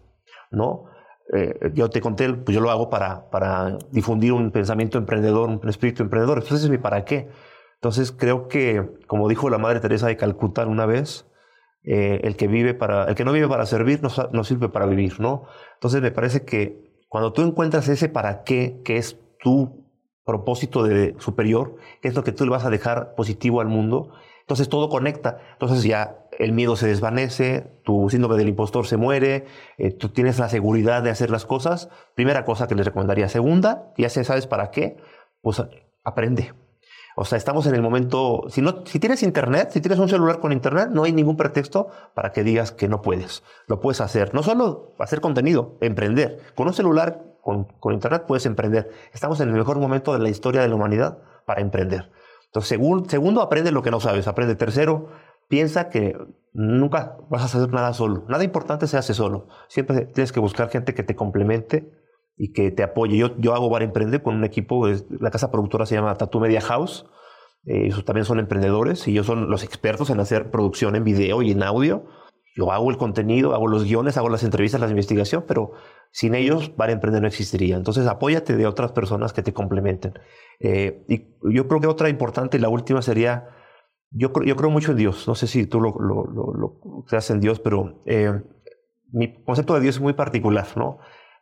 ¿no? 0.51 0.87
Eh, 1.33 1.71
yo 1.75 1.91
te 1.91 2.01
conté, 2.01 2.33
pues 2.33 2.55
yo 2.55 2.61
lo 2.61 2.71
hago 2.71 2.91
para, 2.91 3.31
para 3.31 3.79
difundir 3.93 4.33
un 4.33 4.51
pensamiento 4.51 4.99
emprendedor, 4.99 5.49
un 5.49 5.69
espíritu 5.69 6.03
emprendedor. 6.03 6.39
Entonces 6.39 6.65
es 6.65 6.71
mi 6.71 6.79
para 6.79 7.05
qué. 7.05 7.29
Entonces 7.81 8.13
creo 8.13 8.47
que, 8.47 8.91
como 9.07 9.27
dijo 9.27 9.49
la 9.49 9.57
Madre 9.57 9.81
Teresa 9.81 10.07
de 10.07 10.19
Calcuta 10.19 10.67
una 10.67 10.85
vez, 10.85 11.27
eh, 11.83 12.21
el 12.25 12.37
que 12.37 12.47
vive 12.47 12.75
para, 12.75 13.05
el 13.05 13.15
que 13.15 13.25
no 13.25 13.33
vive 13.33 13.49
para 13.49 13.65
servir 13.65 14.03
no, 14.03 14.11
no 14.33 14.45
sirve 14.45 14.69
para 14.69 14.85
vivir, 14.85 15.19
¿no? 15.19 15.45
Entonces 15.75 16.03
me 16.03 16.11
parece 16.11 16.45
que 16.45 17.01
cuando 17.09 17.33
tú 17.33 17.41
encuentras 17.41 17.89
ese 17.89 18.11
para 18.11 18.43
qué, 18.45 18.83
que 18.85 18.99
es 18.99 19.19
tu 19.43 19.87
propósito 20.27 20.83
de 20.83 21.17
superior, 21.19 21.77
que 22.03 22.09
es 22.09 22.15
lo 22.15 22.23
que 22.23 22.33
tú 22.33 22.45
le 22.45 22.51
vas 22.51 22.67
a 22.67 22.71
dejar 22.71 23.15
positivo 23.15 23.63
al 23.63 23.69
mundo, 23.69 24.13
entonces 24.43 24.69
todo 24.69 24.91
conecta. 24.91 25.39
Entonces 25.55 25.83
ya 25.83 26.27
el 26.39 26.53
miedo 26.53 26.77
se 26.77 26.87
desvanece, 26.87 27.81
tu 27.83 28.11
síndrome 28.11 28.37
del 28.37 28.49
impostor 28.49 28.87
se 28.87 28.99
muere, 28.99 29.47
eh, 29.79 29.91
tú 29.91 30.11
tienes 30.11 30.39
la 30.39 30.51
seguridad 30.51 31.03
de 31.03 31.09
hacer 31.11 31.31
las 31.31 31.47
cosas. 31.47 31.89
Primera 32.15 32.45
cosa 32.45 32.69
que 32.69 32.75
les 32.75 32.85
recomendaría. 32.85 33.29
Segunda, 33.31 33.93
ya 33.97 34.11
sabes 34.11 34.47
para 34.47 34.71
qué, 34.71 34.99
pues 35.41 35.63
aprende. 36.05 36.53
O 37.17 37.25
sea, 37.25 37.39
estamos 37.39 37.67
en 37.67 37.75
el 37.75 37.83
momento, 37.83 38.45
si, 38.49 38.63
no, 38.63 38.85
si 38.87 38.99
tienes 38.99 39.23
internet, 39.23 39.71
si 39.73 39.81
tienes 39.81 39.99
un 39.99 40.09
celular 40.09 40.41
con 40.41 40.53
internet, 40.53 40.89
no 40.91 41.05
hay 41.05 41.13
ningún 41.13 41.37
pretexto 41.37 41.89
para 42.15 42.33
que 42.33 42.45
digas 42.45 42.73
que 42.73 42.89
no 42.89 43.03
puedes. 43.03 43.43
Lo 43.67 43.81
puedes 43.81 44.01
hacer. 44.01 44.33
No 44.35 44.43
solo 44.43 44.95
hacer 44.99 45.21
contenido, 45.21 45.77
emprender. 45.81 46.39
Con 46.55 46.67
un 46.67 46.73
celular, 46.73 47.23
con, 47.43 47.65
con 47.65 47.93
internet 47.95 48.25
puedes 48.27 48.47
emprender. 48.47 48.91
Estamos 49.13 49.41
en 49.41 49.49
el 49.49 49.55
mejor 49.55 49.79
momento 49.79 50.13
de 50.13 50.21
la 50.21 50.29
historia 50.29 50.63
de 50.63 50.69
la 50.69 50.75
humanidad 50.77 51.19
para 51.45 51.61
emprender. 51.61 52.11
Entonces, 52.47 52.79
segundo, 53.09 53.43
aprende 53.43 53.71
lo 53.71 53.83
que 53.83 53.91
no 53.91 54.01
sabes. 54.01 54.27
Aprende. 54.27 54.57
Tercero, 54.57 55.09
piensa 55.49 55.89
que 55.89 56.17
nunca 56.53 57.17
vas 57.29 57.43
a 57.43 57.45
hacer 57.45 57.73
nada 57.73 57.93
solo. 57.93 58.25
Nada 58.29 58.45
importante 58.45 58.87
se 58.87 58.97
hace 58.97 59.15
solo. 59.15 59.49
Siempre 59.69 60.07
tienes 60.07 60.33
que 60.33 60.41
buscar 60.41 60.69
gente 60.69 60.95
que 60.95 61.03
te 61.03 61.15
complemente 61.15 61.93
y 62.41 62.53
que 62.55 62.71
te 62.71 62.83
apoye. 62.83 63.19
Yo, 63.19 63.37
yo 63.37 63.55
hago 63.55 63.69
Bar 63.69 63.83
Emprende 63.83 64.23
con 64.23 64.35
un 64.35 64.45
equipo, 64.45 64.89
la 64.89 65.31
casa 65.31 65.51
productora 65.51 65.85
se 65.85 65.95
llama 65.95 66.15
Tattoo 66.15 66.41
Media 66.41 66.63
House, 66.63 67.05
eh, 67.67 67.91
también 68.07 68.25
son 68.25 68.39
emprendedores 68.39 69.07
y 69.07 69.11
ellos 69.11 69.27
son 69.27 69.51
los 69.51 69.63
expertos 69.63 70.09
en 70.09 70.21
hacer 70.21 70.51
producción 70.51 70.97
en 70.97 71.05
video 71.05 71.43
y 71.43 71.51
en 71.51 71.63
audio. 71.63 72.07
Yo 72.57 72.73
hago 72.73 72.91
el 72.91 72.97
contenido, 72.97 73.53
hago 73.53 73.69
los 73.69 73.85
guiones, 73.85 74.17
hago 74.17 74.31
las 74.31 74.43
entrevistas, 74.43 74.81
la 74.81 74.89
investigación, 74.89 75.45
pero 75.47 75.73
sin 76.13 76.35
ellos 76.35 76.75
Vale 76.79 76.95
Emprender 76.95 77.21
no 77.21 77.29
existiría. 77.29 77.77
Entonces 77.77 78.07
apóyate 78.07 78.57
de 78.57 78.67
otras 78.67 78.93
personas 78.93 79.35
que 79.35 79.43
te 79.43 79.53
complementen. 79.53 80.15
Eh, 80.61 81.05
y 81.09 81.27
yo 81.55 81.69
creo 81.69 81.83
que 81.83 81.89
otra 81.89 82.09
importante, 82.09 82.57
y 82.57 82.61
la 82.61 82.71
última 82.71 83.03
sería, 83.03 83.51
yo, 84.11 84.33
yo 84.47 84.57
creo 84.57 84.71
mucho 84.71 84.93
en 84.93 84.97
Dios. 84.97 85.29
No 85.29 85.35
sé 85.35 85.47
si 85.47 85.67
tú 85.67 85.79
lo, 85.79 85.95
lo, 86.01 86.25
lo, 86.25 87.05
creas 87.07 87.29
en 87.31 87.41
Dios, 87.41 87.61
pero 87.61 88.01
eh, 88.07 88.33
mi 89.13 89.45
concepto 89.45 89.75
de 89.75 89.81
Dios 89.81 89.97
es 89.97 90.01
muy 90.01 90.15
particular, 90.15 90.69
¿no? 90.75 91.01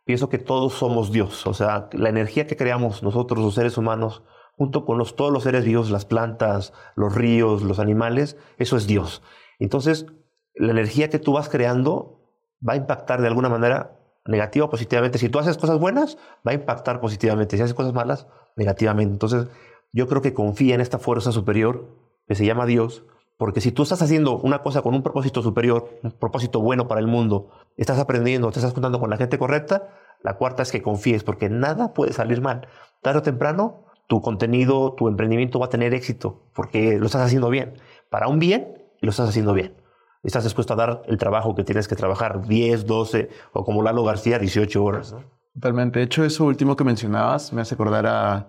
Pienso 0.09 0.27
que 0.27 0.39
todos 0.39 0.73
somos 0.73 1.11
Dios. 1.11 1.45
O 1.45 1.53
sea, 1.53 1.87
la 1.91 2.09
energía 2.09 2.47
que 2.47 2.57
creamos 2.57 3.03
nosotros, 3.03 3.43
los 3.43 3.53
seres 3.53 3.77
humanos, 3.77 4.23
junto 4.57 4.83
con 4.83 4.97
los, 4.97 5.15
todos 5.15 5.31
los 5.31 5.43
seres 5.43 5.65
vivos, 5.65 5.91
las 5.91 6.05
plantas, 6.05 6.73
los 6.95 7.13
ríos, 7.13 7.61
los 7.61 7.77
animales, 7.77 8.35
eso 8.57 8.75
es 8.75 8.87
Dios. 8.87 9.21
Entonces, 9.59 10.07
la 10.55 10.71
energía 10.71 11.11
que 11.11 11.19
tú 11.19 11.33
vas 11.33 11.47
creando 11.47 12.23
va 12.67 12.73
a 12.73 12.77
impactar 12.77 13.21
de 13.21 13.27
alguna 13.27 13.49
manera 13.49 13.99
negativa 14.25 14.65
o 14.65 14.69
positivamente. 14.71 15.19
Si 15.19 15.29
tú 15.29 15.37
haces 15.37 15.59
cosas 15.59 15.77
buenas, 15.77 16.17
va 16.37 16.53
a 16.53 16.55
impactar 16.55 17.01
positivamente. 17.01 17.55
Si 17.55 17.61
haces 17.61 17.75
cosas 17.75 17.93
malas, 17.93 18.25
negativamente. 18.55 19.13
Entonces, 19.13 19.45
yo 19.93 20.07
creo 20.07 20.23
que 20.23 20.33
confía 20.33 20.73
en 20.73 20.81
esta 20.81 20.97
fuerza 20.97 21.31
superior 21.31 21.85
que 22.27 22.33
se 22.33 22.47
llama 22.47 22.65
Dios, 22.65 23.03
porque 23.37 23.61
si 23.61 23.71
tú 23.71 23.83
estás 23.83 24.01
haciendo 24.01 24.39
una 24.39 24.63
cosa 24.63 24.81
con 24.81 24.95
un 24.95 25.03
propósito 25.03 25.43
superior, 25.43 25.87
un 26.01 26.11
propósito 26.11 26.61
bueno 26.61 26.87
para 26.87 26.99
el 26.99 27.05
mundo, 27.05 27.51
estás 27.81 27.99
aprendiendo, 27.99 28.51
te 28.51 28.59
estás 28.59 28.73
juntando 28.73 28.99
con 28.99 29.09
la 29.09 29.17
gente 29.17 29.37
correcta, 29.37 29.89
la 30.21 30.35
cuarta 30.37 30.63
es 30.63 30.71
que 30.71 30.81
confíes, 30.81 31.23
porque 31.23 31.49
nada 31.49 31.93
puede 31.93 32.13
salir 32.13 32.41
mal. 32.41 32.67
Tarde 33.01 33.19
o 33.19 33.23
temprano, 33.23 33.85
tu 34.07 34.21
contenido, 34.21 34.93
tu 34.93 35.07
emprendimiento 35.07 35.59
va 35.59 35.67
a 35.67 35.69
tener 35.69 35.93
éxito, 35.93 36.49
porque 36.53 36.97
lo 36.97 37.05
estás 37.05 37.21
haciendo 37.21 37.49
bien. 37.49 37.75
Para 38.09 38.27
un 38.27 38.39
bien, 38.39 38.77
lo 39.01 39.11
estás 39.11 39.29
haciendo 39.29 39.53
bien 39.53 39.75
estás 40.23 40.43
dispuesto 40.43 40.73
a 40.73 40.75
dar 40.75 41.03
el 41.07 41.17
trabajo 41.17 41.55
que 41.55 41.63
tienes 41.63 41.87
que 41.87 41.95
trabajar, 41.95 42.45
10, 42.47 42.85
12 42.85 43.29
o 43.53 43.63
como 43.63 43.83
Lalo 43.83 44.03
García, 44.03 44.39
18 44.39 44.83
horas. 44.83 45.15
Totalmente. 45.53 45.99
De 45.99 46.05
hecho, 46.05 46.23
eso 46.23 46.45
último 46.45 46.75
que 46.75 46.83
mencionabas 46.83 47.53
me 47.53 47.61
hace 47.61 47.75
acordar 47.75 48.05
a 48.07 48.47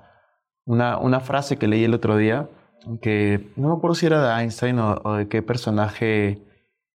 una, 0.64 0.98
una 0.98 1.20
frase 1.20 1.56
que 1.56 1.68
leí 1.68 1.84
el 1.84 1.94
otro 1.94 2.16
día, 2.16 2.48
que 3.00 3.52
no 3.56 3.68
me 3.68 3.74
acuerdo 3.74 3.94
si 3.94 4.06
era 4.06 4.22
de 4.22 4.42
Einstein 4.42 4.78
o, 4.78 5.14
de 5.14 5.28
qué 5.28 5.42
personaje 5.42 6.44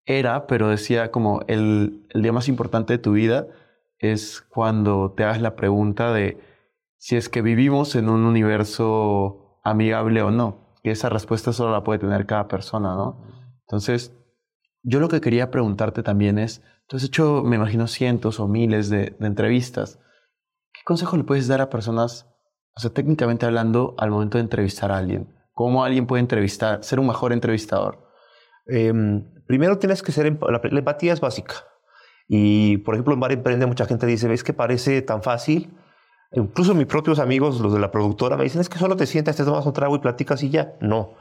era, 0.06 0.46
pero 0.46 0.68
decía 0.68 1.10
como 1.10 1.42
el, 1.46 2.06
el 2.10 2.22
día 2.22 2.32
más 2.32 2.48
importante 2.48 2.94
de 2.94 2.98
tu 2.98 3.12
vida 3.12 3.46
es 3.98 4.40
cuando 4.40 5.12
te 5.12 5.24
hagas 5.24 5.40
la 5.40 5.56
pregunta 5.56 6.12
de 6.12 6.38
si 6.98 7.16
es 7.16 7.28
que 7.28 7.42
vivimos 7.42 7.96
en 7.96 8.08
un 8.08 8.24
universo 8.24 9.60
amigable 9.62 10.22
o 10.22 10.30
no. 10.30 10.78
Y 10.82 10.90
esa 10.90 11.08
respuesta 11.08 11.52
solo 11.52 11.72
la 11.72 11.84
puede 11.84 11.98
tener 11.98 12.26
cada 12.26 12.48
persona, 12.48 12.94
¿no? 12.94 13.22
Entonces, 13.62 14.12
yo 14.82 15.00
lo 15.00 15.08
que 15.08 15.20
quería 15.20 15.50
preguntarte 15.50 16.02
también 16.02 16.38
es, 16.38 16.62
tú 16.86 16.96
has 16.96 17.04
hecho, 17.04 17.42
me 17.42 17.56
imagino, 17.56 17.86
cientos 17.88 18.38
o 18.38 18.46
miles 18.46 18.90
de, 18.90 19.16
entrevistas. 19.20 19.98
¿Qué 20.72 20.80
consejo 20.84 21.16
le 21.16 21.24
puedes 21.24 21.48
dar 21.48 21.62
a 21.62 21.70
personas, 21.70 22.26
o 22.76 22.80
sea, 22.80 22.90
técnicamente 22.90 23.46
hablando, 23.46 23.94
al 23.96 24.10
momento 24.10 24.36
de 24.36 24.42
entrevistar 24.42 24.92
a 24.92 24.98
alguien? 24.98 25.34
¿Cómo 25.52 25.84
alguien 25.84 26.06
puede 26.06 26.20
entrevistar, 26.20 26.84
ser 26.84 27.00
un 27.00 27.06
mejor 27.06 27.32
entrevistador? 27.32 28.06
Em, 28.66 29.24
primero 29.46 29.78
tienes 29.78 30.02
que 30.02 30.12
ser, 30.12 30.38
la, 30.40 30.60
empatía 30.62 31.12
es 31.12 31.20
básica. 31.20 31.54
Y, 32.28 32.78
por 32.78 32.94
ejemplo, 32.94 33.14
en 33.14 33.20
Bar 33.20 33.32
Emprende 33.32 33.66
mucha 33.66 33.86
gente 33.86 34.06
dice, 34.06 34.28
¿ves 34.28 34.44
que 34.44 34.52
parece 34.52 35.02
tan 35.02 35.22
fácil? 35.22 35.74
Incluso 36.32 36.74
mis 36.74 36.86
propios 36.86 37.18
amigos, 37.18 37.60
los 37.60 37.72
de 37.72 37.78
la 37.78 37.90
productora, 37.90 38.36
me 38.36 38.44
dicen, 38.44 38.60
es 38.60 38.68
que 38.68 38.78
solo 38.78 38.96
te 38.96 39.06
sientas, 39.06 39.36
te 39.36 39.44
tomas 39.44 39.66
un 39.66 39.72
trago 39.72 39.94
y 39.96 40.00
platicas 40.00 40.42
y 40.42 40.50
ya. 40.50 40.74
No. 40.80 41.14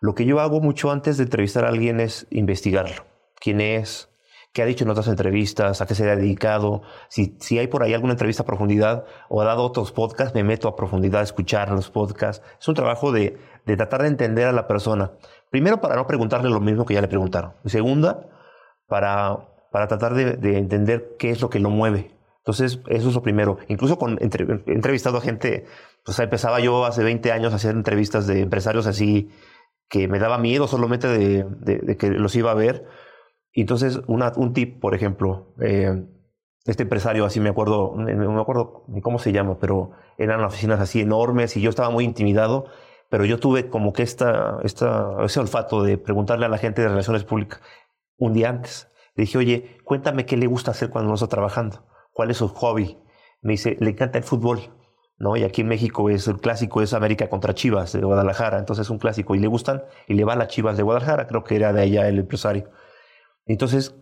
Lo 0.00 0.14
que 0.14 0.24
yo 0.24 0.40
hago 0.40 0.60
mucho 0.60 0.90
antes 0.90 1.16
de 1.16 1.24
entrevistar 1.24 1.64
a 1.64 1.68
alguien 1.68 2.00
es 2.00 2.26
investigarlo. 2.30 3.04
¿Quién 3.40 3.60
es? 3.60 4.08
¿Qué 4.52 4.62
ha 4.62 4.66
dicho 4.66 4.84
en 4.84 4.90
otras 4.90 5.08
entrevistas? 5.08 5.80
¿A 5.80 5.86
qué 5.86 5.94
se 5.94 6.08
ha 6.08 6.16
dedicado? 6.16 6.82
Si, 7.08 7.36
si 7.40 7.58
hay 7.58 7.66
por 7.66 7.82
ahí 7.82 7.94
alguna 7.94 8.14
entrevista 8.14 8.42
a 8.42 8.46
profundidad 8.46 9.04
o 9.28 9.40
ha 9.42 9.44
dado 9.44 9.62
otros 9.62 9.92
podcasts, 9.92 10.34
me 10.34 10.42
meto 10.42 10.68
a 10.68 10.76
profundidad 10.76 11.20
a 11.20 11.24
escuchar 11.24 11.70
los 11.70 11.90
podcasts. 11.90 12.44
Es 12.60 12.66
un 12.66 12.74
trabajo 12.74 13.12
de, 13.12 13.38
de 13.66 13.76
tratar 13.76 14.02
de 14.02 14.08
entender 14.08 14.46
a 14.46 14.52
la 14.52 14.66
persona. 14.66 15.12
Primero, 15.50 15.80
para 15.80 15.96
no 15.96 16.06
preguntarle 16.06 16.50
lo 16.50 16.60
mismo 16.60 16.84
que 16.84 16.94
ya 16.94 17.00
le 17.00 17.08
preguntaron. 17.08 17.54
Y 17.64 17.70
segunda, 17.70 18.26
para, 18.86 19.48
para 19.70 19.88
tratar 19.88 20.14
de, 20.14 20.34
de 20.36 20.58
entender 20.58 21.16
qué 21.18 21.30
es 21.30 21.40
lo 21.40 21.50
que 21.50 21.60
lo 21.60 21.70
mueve. 21.70 22.18
Entonces, 22.48 22.80
eso 22.88 23.08
es 23.10 23.14
lo 23.14 23.22
primero. 23.22 23.58
Incluso 23.68 23.98
con, 23.98 24.18
he 24.20 24.72
entrevistado 24.72 25.18
a 25.18 25.20
gente, 25.20 25.66
pues 26.02 26.18
empezaba 26.18 26.60
yo 26.60 26.86
hace 26.86 27.04
20 27.04 27.30
años 27.30 27.52
a 27.52 27.56
hacer 27.56 27.74
entrevistas 27.74 28.26
de 28.26 28.40
empresarios 28.40 28.86
así 28.86 29.30
que 29.90 30.08
me 30.08 30.18
daba 30.18 30.38
miedo 30.38 30.66
solamente 30.66 31.08
de, 31.08 31.96
que 31.98 32.08
los 32.08 32.34
iba 32.36 32.50
a 32.50 32.54
ver. 32.54 32.86
Y 33.52 33.62
entonces, 33.62 34.00
un 34.06 34.52
tip, 34.54 34.80
por 34.80 34.94
ejemplo, 34.94 35.54
eh, 35.60 36.06
este 36.64 36.84
empresario, 36.84 37.26
así 37.26 37.38
me 37.38 37.50
acuerdo, 37.50 37.94
no 37.96 38.32
me 38.32 38.40
acuerdo 38.40 38.84
ni 38.88 39.02
cómo 39.02 39.18
se 39.18 39.32
llama, 39.32 39.58
pero 39.60 39.90
eran 40.16 40.42
oficinas 40.42 40.80
así 40.80 41.00
enormes 41.00 41.54
y 41.56 41.60
yo 41.60 41.68
estaba 41.68 41.90
muy 41.90 42.04
intimidado, 42.04 42.66
pero 43.08 43.24
yo 43.24 43.38
tuve 43.38 43.68
como 43.68 43.92
que 43.92 44.02
esta, 44.02 44.58
esta, 44.62 45.16
ese 45.24 45.40
olfato 45.40 45.82
de 45.82 45.98
preguntarle 45.98 46.46
a 46.46 46.48
la 46.48 46.58
gente 46.58 46.82
de 46.82 46.88
relaciones 46.88 47.24
públicas 47.24 47.60
un 48.16 48.32
día 48.32 48.50
antes. 48.50 48.90
Le 49.14 49.22
dije, 49.22 49.38
oye, 49.38 49.78
cuéntame 49.84 50.26
qué 50.26 50.36
le 50.36 50.46
gusta 50.46 50.72
hacer 50.72 50.90
cuando 50.90 51.08
no 51.08 51.14
está 51.14 51.28
trabajando, 51.28 51.86
cuál 52.12 52.30
es 52.30 52.36
su 52.36 52.48
hobby. 52.48 52.98
Me 53.40 53.52
dice, 53.52 53.76
le 53.80 53.90
encanta 53.90 54.18
el 54.18 54.24
fútbol. 54.24 54.74
¿no? 55.18 55.36
Y 55.36 55.42
aquí 55.42 55.62
en 55.62 55.68
México 55.68 56.08
es 56.10 56.28
el 56.28 56.38
clásico 56.38 56.80
es 56.80 56.94
América 56.94 57.28
contra 57.28 57.54
Chivas 57.54 57.92
de 57.92 58.00
Guadalajara, 58.00 58.58
entonces 58.58 58.86
es 58.86 58.90
un 58.90 58.98
clásico 58.98 59.34
y 59.34 59.40
le 59.40 59.48
gustan 59.48 59.82
y 60.06 60.14
le 60.14 60.24
va 60.24 60.34
a 60.34 60.36
las 60.36 60.48
Chivas 60.48 60.76
de 60.76 60.82
Guadalajara, 60.82 61.26
creo 61.26 61.42
que 61.44 61.56
era 61.56 61.72
de 61.72 61.82
allá 61.82 62.08
el 62.08 62.20
empresario. 62.20 62.70
Entonces, 63.44 63.96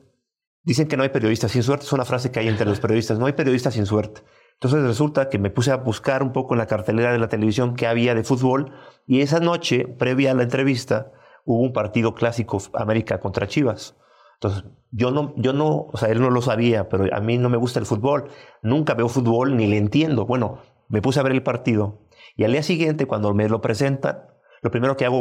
dicen 0.63 0.89
que 0.89 0.97
no 0.97 1.05
hay 1.05 1.09
periodistas 1.09 1.53
sin 1.53 1.63
suerte, 1.63 1.87
es 1.87 1.93
una 1.93 2.05
frase 2.05 2.31
que 2.31 2.41
hay 2.41 2.49
entre 2.49 2.67
los 2.67 2.81
periodistas, 2.81 3.19
no 3.19 3.27
hay 3.27 3.33
periodistas 3.33 3.75
sin 3.75 3.87
suerte. 3.87 4.23
Entonces 4.61 4.83
resulta 4.87 5.29
que 5.29 5.39
me 5.39 5.51
puse 5.51 5.71
a 5.71 5.77
buscar 5.77 6.23
un 6.23 6.33
poco 6.33 6.55
en 6.55 6.59
la 6.59 6.67
cartelera 6.67 7.13
de 7.13 7.19
la 7.19 7.29
televisión 7.29 7.75
que 7.75 7.87
había 7.87 8.15
de 8.15 8.25
fútbol 8.25 8.73
y 9.07 9.21
esa 9.21 9.41
noche, 9.41 9.87
previa 9.87 10.31
a 10.31 10.35
la 10.35 10.43
entrevista, 10.43 11.13
hubo 11.45 11.63
un 11.63 11.73
partido 11.73 12.15
clásico 12.15 12.59
América 12.75 13.21
contra 13.21 13.47
Chivas. 13.47 13.97
Entonces, 14.35 14.65
yo 14.91 15.11
no, 15.11 15.35
yo 15.37 15.53
no, 15.53 15.89
o 15.93 15.97
sea, 15.97 16.09
él 16.09 16.21
no 16.21 16.31
lo 16.31 16.43
sabía, 16.43 16.89
pero 16.89 17.05
a 17.15 17.21
mí 17.21 17.39
no 17.39 17.49
me 17.49 17.57
gusta 17.57 17.81
el 17.81 17.87
fútbol. 17.87 18.29
Nunca 18.63 18.95
veo 18.95 19.09
fútbol 19.09 19.57
ni 19.57 19.67
le 19.67 19.79
entiendo. 19.79 20.27
Bueno, 20.27 20.61
me 20.89 21.01
puse 21.01 21.21
a 21.21 21.23
ver 21.23 21.33
el 21.33 21.43
partido 21.43 22.07
y 22.37 22.45
al 22.45 22.53
día 22.53 22.63
siguiente, 22.63 23.07
cuando 23.07 23.33
me 23.33 23.49
lo 23.49 23.63
presentan, 23.63 24.25
lo 24.61 24.71
primero 24.71 24.97
que 24.97 25.07
hago 25.07 25.21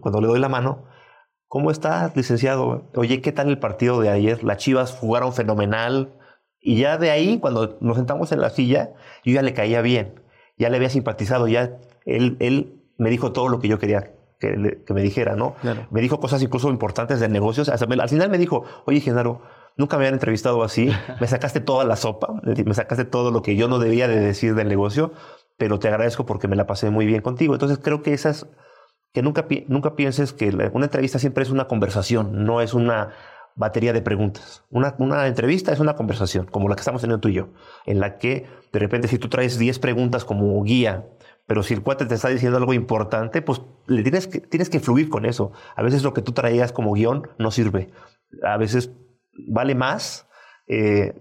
cuando 0.00 0.20
le 0.20 0.26
doy 0.26 0.40
la 0.40 0.48
mano, 0.48 0.84
¿cómo 1.48 1.70
estás, 1.70 2.16
licenciado? 2.16 2.90
Oye, 2.94 3.20
¿qué 3.20 3.30
tal 3.30 3.48
el 3.48 3.58
partido 3.58 4.00
de 4.00 4.08
ayer? 4.08 4.42
Las 4.42 4.58
Chivas 4.58 4.92
jugaron 4.92 5.34
fenomenal. 5.34 6.14
Y 6.60 6.78
ya 6.78 6.98
de 6.98 7.10
ahí, 7.10 7.38
cuando 7.38 7.78
nos 7.80 7.96
sentamos 7.96 8.32
en 8.32 8.40
la 8.40 8.50
silla, 8.50 8.94
yo 9.24 9.32
ya 9.32 9.42
le 9.42 9.54
caía 9.54 9.82
bien, 9.82 10.20
ya 10.58 10.68
le 10.68 10.76
había 10.76 10.90
simpatizado, 10.90 11.46
ya 11.48 11.78
él, 12.04 12.36
él 12.40 12.82
me 12.98 13.10
dijo 13.10 13.32
todo 13.32 13.48
lo 13.48 13.60
que 13.60 13.68
yo 13.68 13.78
quería 13.78 14.12
que, 14.38 14.82
me 14.92 15.02
dijera, 15.02 15.36
¿no? 15.36 15.54
Me 15.90 16.00
dijo 16.00 16.20
cosas 16.20 16.42
incluso 16.42 16.68
importantes 16.68 17.20
de 17.20 17.28
negocios. 17.28 17.68
al 17.68 18.08
final 18.08 18.30
me 18.30 18.38
dijo, 18.38 18.64
oye, 18.84 19.00
Genaro, 19.00 19.42
Nunca 19.76 19.96
me 19.96 20.04
habían 20.04 20.14
entrevistado 20.14 20.62
así. 20.62 20.90
Me 21.20 21.26
sacaste 21.26 21.60
toda 21.60 21.84
la 21.84 21.96
sopa, 21.96 22.28
me 22.42 22.74
sacaste 22.74 23.04
todo 23.04 23.30
lo 23.30 23.42
que 23.42 23.56
yo 23.56 23.68
no 23.68 23.78
debía 23.78 24.08
de 24.08 24.18
decir 24.18 24.54
del 24.54 24.68
negocio, 24.68 25.12
pero 25.58 25.78
te 25.78 25.88
agradezco 25.88 26.24
porque 26.24 26.48
me 26.48 26.56
la 26.56 26.66
pasé 26.66 26.90
muy 26.90 27.06
bien 27.06 27.20
contigo. 27.20 27.54
Entonces 27.54 27.78
creo 27.82 28.02
que 28.02 28.14
esas, 28.14 28.48
que 29.12 29.22
nunca, 29.22 29.46
nunca 29.68 29.94
pienses 29.94 30.32
que 30.32 30.48
una 30.72 30.86
entrevista 30.86 31.18
siempre 31.18 31.42
es 31.42 31.50
una 31.50 31.66
conversación, 31.68 32.44
no 32.44 32.60
es 32.60 32.74
una 32.74 33.10
batería 33.56 33.92
de 33.92 34.02
preguntas. 34.02 34.62
Una, 34.70 34.94
una 34.98 35.26
entrevista 35.26 35.72
es 35.72 35.80
una 35.80 35.96
conversación, 35.96 36.46
como 36.46 36.68
la 36.68 36.76
que 36.76 36.80
estamos 36.80 37.00
teniendo 37.00 37.20
tú 37.20 37.28
y 37.28 37.34
yo, 37.34 37.48
en 37.86 37.98
la 37.98 38.18
que 38.18 38.46
de 38.72 38.78
repente 38.78 39.08
si 39.08 39.18
tú 39.18 39.28
traes 39.28 39.58
10 39.58 39.78
preguntas 39.78 40.24
como 40.24 40.62
guía, 40.62 41.06
pero 41.46 41.62
si 41.62 41.74
el 41.74 41.82
cuate 41.82 42.06
te 42.06 42.14
está 42.14 42.28
diciendo 42.28 42.58
algo 42.58 42.74
importante, 42.74 43.40
pues 43.40 43.62
le 43.86 44.02
tienes 44.02 44.26
que, 44.26 44.40
tienes 44.40 44.68
que 44.68 44.80
fluir 44.80 45.08
con 45.08 45.24
eso. 45.24 45.52
A 45.74 45.82
veces 45.82 46.02
lo 46.02 46.12
que 46.12 46.22
tú 46.22 46.32
traías 46.32 46.72
como 46.72 46.92
guion 46.92 47.28
no 47.38 47.50
sirve. 47.50 47.90
A 48.42 48.56
veces 48.56 48.90
vale 49.48 49.74
más 49.74 50.28
eh, 50.66 51.14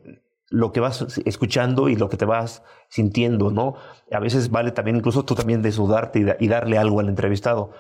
lo 0.50 0.72
que 0.72 0.80
vas 0.80 1.20
escuchando 1.26 1.90
y 1.90 1.96
lo 1.96 2.10
que 2.10 2.18
te 2.18 2.26
vas 2.26 2.64
sintiendo, 2.90 3.52
¿no? 3.52 3.76
A 4.12 4.20
veces 4.20 4.50
vale 4.50 4.72
también 4.72 4.98
incluso 4.98 5.26
tú 5.26 5.36
también 5.36 5.62
desnudarte 5.62 6.38
y, 6.40 6.48
darle 6.48 6.78
algo 6.78 7.00
al 7.00 7.10
entrevistado 7.10 7.72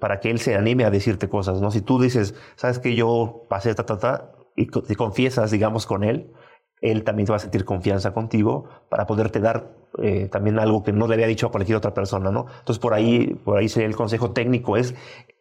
para 0.00 0.20
que 0.20 0.30
él 0.30 0.38
se 0.40 0.56
anime 0.56 0.84
a 0.84 0.90
decirte 0.90 1.28
cosas, 1.28 1.60
¿no? 1.60 1.70
Si 1.70 1.80
tú 1.80 2.00
dices, 2.00 2.34
sabes 2.56 2.78
que 2.78 2.94
yo 2.94 3.46
pasé 3.48 3.74
ta, 3.74 3.86
ta, 3.86 3.98
ta, 3.98 4.32
y 4.56 4.66
te 4.66 4.96
confiesas, 4.96 5.50
digamos, 5.50 5.86
con 5.86 6.02
él, 6.02 6.32
él 6.80 7.04
también 7.04 7.26
te 7.26 7.32
va 7.32 7.36
a 7.36 7.40
sentir 7.40 7.64
confianza 7.64 8.12
contigo 8.12 8.68
para 8.88 9.06
poderte 9.06 9.40
dar 9.40 9.74
eh, 10.02 10.28
también 10.28 10.58
algo 10.58 10.82
que 10.82 10.92
no 10.92 11.06
le 11.06 11.14
había 11.14 11.26
dicho 11.26 11.46
a 11.46 11.50
cualquier 11.50 11.76
otra 11.76 11.94
persona, 11.94 12.30
¿no? 12.30 12.46
Entonces 12.58 12.78
por 12.78 12.94
ahí, 12.94 13.34
por 13.44 13.58
ahí 13.58 13.68
sería 13.68 13.88
el 13.88 13.96
consejo 13.96 14.32
técnico, 14.32 14.76
es 14.76 14.94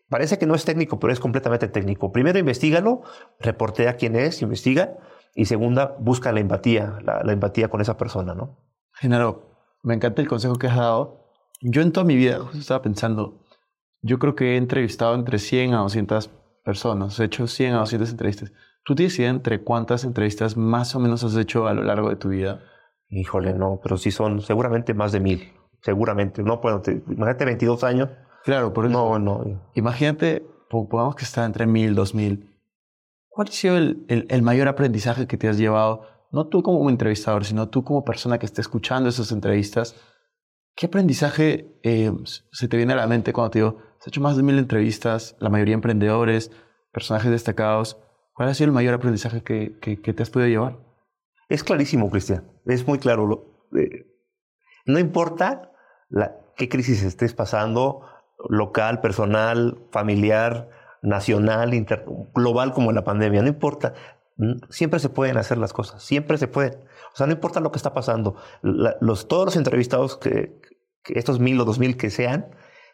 Parece 0.09 0.37
que 0.37 0.45
no 0.45 0.53
es 0.53 0.65
técnico, 0.65 0.99
pero 0.99 1.11
es 1.11 1.19
completamente 1.19 1.67
técnico. 1.67 2.11
Primero, 2.11 2.37
investigalo, 2.37 3.01
reportea 3.39 3.95
quién 3.95 4.15
es, 4.15 4.41
investiga. 4.41 4.97
Y 5.33 5.45
segunda, 5.45 5.95
busca 5.99 6.31
la 6.31 6.39
empatía, 6.39 6.99
la, 7.03 7.33
empatía 7.33 7.69
con 7.69 7.81
esa 7.81 7.97
persona, 7.97 8.35
¿no? 8.35 8.57
Genaro, 8.93 9.49
me 9.83 9.95
encanta 9.95 10.21
el 10.21 10.27
consejo 10.27 10.55
que 10.55 10.67
has 10.67 10.77
dado. 10.77 11.33
Yo 11.61 11.81
en 11.81 11.91
toda 11.91 12.05
mi 12.05 12.15
vida 12.15 12.39
estaba 12.53 12.81
pensando, 12.81 13.41
yo 14.01 14.19
creo 14.19 14.35
que 14.35 14.53
he 14.53 14.57
entrevistado 14.57 15.15
entre 15.15 15.39
100 15.39 15.73
a 15.73 15.79
200 15.79 16.29
personas, 16.63 17.19
he 17.19 17.25
hecho 17.25 17.47
100 17.47 17.73
a 17.73 17.79
200 17.79 18.11
entrevistas. 18.11 18.51
¿Tú 18.83 18.93
tienes 18.93 19.17
idea 19.17 19.29
entre 19.29 19.63
cuántas 19.63 20.03
entrevistas 20.03 20.57
más 20.57 20.95
o 20.95 20.99
menos 20.99 21.23
has 21.23 21.35
hecho 21.35 21.67
a 21.67 21.73
lo 21.73 21.83
largo 21.83 22.09
de 22.09 22.17
tu 22.17 22.29
vida? 22.29 22.61
Híjole, 23.09 23.53
no, 23.53 23.79
pero 23.81 23.97
sí 23.97 24.11
son 24.11 24.41
seguramente 24.41 24.93
más 24.93 25.11
de 25.11 25.19
mil, 25.19 25.53
seguramente. 25.81 26.43
No, 26.43 26.61
puedo. 26.61 26.81
imagínate 26.85 27.45
22 27.45 27.83
años. 27.83 28.09
Claro, 28.43 28.73
por 28.73 28.85
eso. 28.85 28.93
No, 28.93 29.17
no. 29.17 29.69
Imagínate, 29.73 30.45
pongamos 30.69 31.15
que 31.15 31.23
está 31.23 31.45
entre 31.45 31.65
mil, 31.65 31.95
dos 31.95 32.13
mil. 32.13 32.55
¿Cuál 33.27 33.47
ha 33.49 33.51
sido 33.51 33.77
el, 33.77 34.05
el, 34.07 34.41
mayor 34.43 34.67
aprendizaje 34.67 35.27
que 35.27 35.35
te 35.35 35.49
has 35.49 35.57
llevado? 35.57 36.03
No 36.31 36.47
tú 36.47 36.61
como 36.61 36.89
entrevistador, 36.89 37.43
sino 37.43 37.69
tú 37.69 37.83
como 37.83 38.05
persona 38.05 38.37
que 38.37 38.45
esté 38.45 38.61
escuchando 38.61 39.09
esas 39.09 39.31
entrevistas. 39.31 39.95
¿Qué 40.75 40.87
aprendizaje 40.87 41.73
eh, 41.83 42.11
se 42.51 42.67
te 42.67 42.75
viene 42.75 42.91
a 42.93 42.97
la 42.97 43.07
mente 43.07 43.31
cuando 43.31 43.51
te 43.51 43.59
digo, 43.59 43.77
has 43.99 44.07
hecho 44.07 44.19
más 44.19 44.35
de 44.35 44.43
mil 44.43 44.59
entrevistas, 44.59 45.37
la 45.39 45.49
mayoría 45.49 45.73
emprendedores, 45.73 46.51
personajes 46.91 47.31
destacados? 47.31 47.97
¿Cuál 48.33 48.49
ha 48.49 48.53
sido 48.53 48.67
el 48.67 48.73
mayor 48.73 48.93
aprendizaje 48.93 49.41
que, 49.41 49.79
que, 49.79 50.13
te 50.13 50.21
has 50.21 50.29
podido 50.29 50.49
llevar? 50.49 50.77
Es 51.47 51.63
clarísimo, 51.63 52.09
Cristian. 52.09 52.43
Es 52.65 52.85
muy 52.85 52.99
claro. 52.99 53.69
Eh, 53.77 54.05
no 54.85 54.99
importa 54.99 55.71
qué 56.57 56.67
crisis 56.67 57.03
estés 57.03 57.33
pasando, 57.33 58.01
local, 58.49 58.99
personal, 58.99 59.79
familiar, 59.91 60.69
nacional, 61.01 61.71
global 62.33 62.73
como 62.73 62.91
la 62.91 63.05
pandemia, 63.05 63.41
no 63.41 63.47
importa. 63.47 63.93
Siempre 64.69 64.99
se 64.99 65.07
pueden 65.07 65.37
hacer 65.37 65.57
las 65.57 65.71
cosas, 65.71 66.03
siempre 66.03 66.37
se 66.37 66.49
pueden. 66.49 66.73
O 67.13 67.15
sea, 67.15 67.27
no 67.27 67.33
importa 67.33 67.61
lo 67.61 67.71
que 67.71 67.77
está 67.77 67.93
pasando. 67.93 68.35
todos 69.29 69.45
los 69.45 69.55
entrevistados, 69.55 70.17
que 70.17 70.59
estos 71.07 71.39
mil 71.39 71.59
o 71.59 71.65
dos 71.65 71.79
mil 71.79 71.97
que 71.97 72.09
sean, 72.09 72.47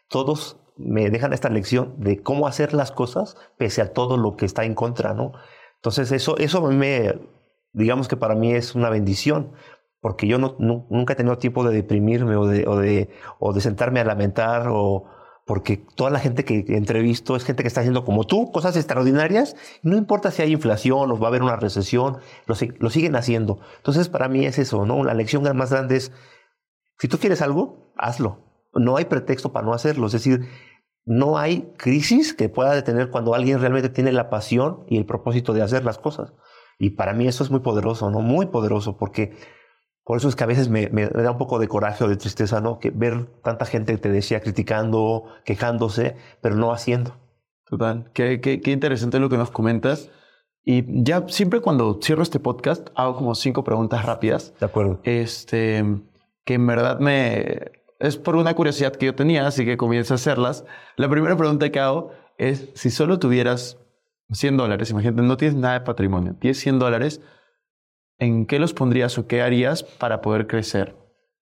todos 0.08 0.58
me 0.76 1.10
dejan 1.10 1.32
esta 1.32 1.48
lección 1.48 1.94
de 1.98 2.22
cómo 2.22 2.46
hacer 2.46 2.74
las 2.74 2.92
cosas 2.92 3.36
pese 3.56 3.82
a 3.82 3.92
todo 3.92 4.16
lo 4.16 4.36
que 4.36 4.46
está 4.46 4.64
en 4.64 4.74
contra, 4.74 5.14
¿no? 5.14 5.32
Entonces 5.76 6.12
eso, 6.12 6.36
eso 6.38 6.62
me, 6.62 7.14
digamos 7.72 8.08
que 8.08 8.16
para 8.16 8.34
mí 8.34 8.52
es 8.52 8.74
una 8.74 8.90
bendición, 8.90 9.52
porque 10.00 10.26
yo 10.26 10.38
no, 10.38 10.56
nunca 10.58 11.12
he 11.12 11.16
tenido 11.16 11.38
tiempo 11.38 11.64
de 11.64 11.74
deprimirme 11.74 12.36
o 12.36 12.46
de, 12.46 12.66
o 13.38 13.52
de, 13.52 13.60
sentarme 13.60 14.00
a 14.00 14.04
lamentar 14.04 14.68
o 14.68 15.04
porque 15.44 15.76
toda 15.96 16.10
la 16.10 16.20
gente 16.20 16.44
que 16.44 16.64
entrevisto 16.68 17.34
es 17.34 17.44
gente 17.44 17.62
que 17.62 17.66
está 17.66 17.80
haciendo 17.80 18.04
como 18.04 18.24
tú, 18.24 18.52
cosas 18.52 18.76
extraordinarias, 18.76 19.56
no 19.82 19.96
importa 19.96 20.30
si 20.30 20.42
hay 20.42 20.52
inflación 20.52 21.10
o 21.10 21.18
va 21.18 21.26
a 21.26 21.30
haber 21.30 21.42
una 21.42 21.56
recesión, 21.56 22.18
lo, 22.46 22.54
lo 22.78 22.90
siguen 22.90 23.16
haciendo. 23.16 23.58
Entonces 23.78 24.08
para 24.08 24.28
mí 24.28 24.46
es 24.46 24.58
eso, 24.58 24.86
¿no? 24.86 25.02
La 25.02 25.14
lección 25.14 25.44
más 25.56 25.70
grande 25.70 25.96
es, 25.96 26.12
si 27.02 27.08
tú 27.08 27.18
quieres 27.18 27.42
algo, 27.42 27.92
hazlo 27.96 28.52
no 28.74 28.96
hay 28.96 29.04
pretexto 29.04 29.52
para 29.52 29.66
no 29.66 29.72
hacerlo. 29.72 30.06
Es 30.06 30.12
decir, 30.12 30.48
no 31.04 31.38
hay 31.38 31.72
crisis 31.76 32.34
que 32.34 32.48
pueda 32.48 32.74
detener 32.74 33.10
cuando 33.10 33.34
alguien 33.34 33.60
realmente 33.60 33.88
tiene 33.88 34.12
la 34.12 34.30
pasión 34.30 34.84
y 34.88 34.96
el 34.96 35.06
propósito 35.06 35.52
de 35.52 35.62
hacer 35.62 35.84
las 35.84 35.98
cosas. 35.98 36.32
Y 36.78 36.90
para 36.90 37.12
mí 37.12 37.26
eso 37.26 37.44
es 37.44 37.50
muy 37.50 37.60
poderoso, 37.60 38.10
¿no? 38.10 38.20
Muy 38.20 38.46
poderoso, 38.46 38.96
porque 38.96 39.36
por 40.04 40.16
eso 40.16 40.28
es 40.28 40.36
que 40.36 40.44
a 40.44 40.48
veces 40.48 40.68
me, 40.68 40.88
da 40.88 41.30
un 41.30 41.38
poco 41.38 41.58
de 41.58 41.68
coraje 41.68 42.04
o 42.04 42.08
de 42.08 42.16
tristeza, 42.16 42.60
¿no? 42.60 42.78
Que 42.78 42.90
ver 42.90 43.26
tanta 43.42 43.66
gente, 43.66 43.96
te 43.98 44.10
decía, 44.10 44.40
criticando, 44.40 45.26
quejándose, 45.44 46.16
pero 46.40 46.56
no 46.56 46.72
haciendo. 46.72 47.16
Total. 47.66 48.10
Qué, 48.12 48.40
qué, 48.40 48.60
qué 48.60 48.70
interesante 48.70 49.18
lo 49.18 49.28
que 49.28 49.36
nos 49.36 49.50
comentas. 49.50 50.10
Y 50.64 50.84
ya 51.04 51.26
siempre 51.28 51.60
cuando 51.60 51.98
cierro 52.00 52.22
este 52.22 52.38
podcast 52.38 52.88
hago 52.94 53.16
como 53.16 53.34
cinco 53.34 53.64
preguntas 53.64 54.04
rápidas. 54.04 54.54
De 54.60 54.66
acuerdo. 54.66 55.00
Este, 55.04 55.84
que 56.44 56.54
en 56.54 56.66
verdad 56.66 56.98
me, 56.98 57.82
es 58.02 58.16
por 58.16 58.34
una 58.34 58.54
curiosidad 58.54 58.92
que 58.92 59.06
yo 59.06 59.14
tenía, 59.14 59.46
así 59.46 59.64
que 59.64 59.76
comienzo 59.76 60.14
a 60.14 60.16
hacerlas. 60.16 60.64
La 60.96 61.08
primera 61.08 61.36
pregunta 61.36 61.70
que 61.70 61.78
hago 61.78 62.10
es, 62.36 62.70
si 62.74 62.90
solo 62.90 63.20
tuvieras 63.20 63.78
100 64.30 64.56
dólares, 64.56 64.90
imagínate, 64.90 65.22
no 65.22 65.36
tienes 65.36 65.56
nada 65.56 65.74
de 65.74 65.80
patrimonio, 65.82 66.34
tienes 66.38 66.58
100 66.58 66.80
dólares, 66.80 67.20
¿en 68.18 68.46
qué 68.46 68.58
los 68.58 68.74
pondrías 68.74 69.16
o 69.18 69.28
qué 69.28 69.40
harías 69.40 69.84
para 69.84 70.20
poder 70.20 70.48
crecer? 70.48 70.96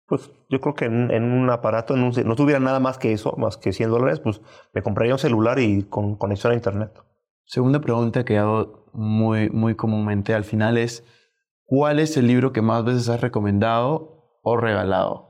Pues 0.07 0.31
yo 0.49 0.59
creo 0.59 0.73
que 0.73 0.85
en, 0.85 1.23
un 1.23 1.49
aparato, 1.49 1.95
no 1.95 2.35
tuviera 2.35 2.59
nada 2.59 2.79
más 2.79 2.97
que 2.97 3.11
eso, 3.11 3.35
más 3.37 3.57
que 3.57 3.71
100 3.73 3.91
dólares, 3.91 4.19
pues 4.19 4.41
me 4.73 4.81
compraría 4.81 5.13
un 5.13 5.19
celular 5.19 5.59
y 5.59 5.83
con 5.83 6.15
conexión 6.15 6.53
a 6.53 6.55
Internet. 6.55 6.91
Segunda 7.45 7.79
pregunta 7.79 8.25
que 8.25 8.37
hago 8.37 8.89
muy, 8.93 9.49
muy 9.51 9.75
comúnmente 9.75 10.33
al 10.33 10.43
final 10.43 10.77
es, 10.77 11.03
¿cuál 11.65 11.99
es 11.99 12.17
el 12.17 12.25
libro 12.25 12.51
que 12.51 12.63
más 12.63 12.83
veces 12.83 13.09
has 13.09 13.21
recomendado 13.21 14.16
o 14.47 14.57
regalado? 14.57 15.27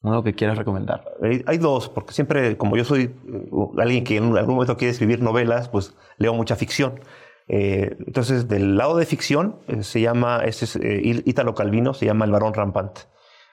Uno 0.00 0.22
que 0.22 0.34
quieras 0.34 0.56
recomendar. 0.56 1.04
Hay, 1.46 1.58
dos, 1.58 1.88
porque 1.88 2.12
siempre, 2.12 2.56
como 2.56 2.76
yo 2.76 2.84
soy 2.84 3.16
uh, 3.50 3.80
alguien 3.80 4.04
que 4.04 4.16
en 4.16 4.36
algún 4.36 4.54
momento 4.54 4.76
quiere 4.76 4.92
escribir 4.92 5.20
novelas, 5.20 5.68
pues 5.68 5.96
leo 6.18 6.34
mucha 6.34 6.54
ficción. 6.54 7.00
Eh, 7.48 7.96
entonces, 8.06 8.46
del 8.46 8.76
lado 8.76 8.96
de 8.96 9.06
ficción, 9.06 9.58
eh, 9.66 9.82
se 9.82 10.00
llama, 10.00 10.42
este 10.44 10.66
es 10.66 10.76
eh, 10.76 11.22
Ítalo 11.24 11.54
Calvino, 11.54 11.94
se 11.94 12.06
llama 12.06 12.26
El 12.26 12.30
varón 12.30 12.54
rampante. 12.54 13.02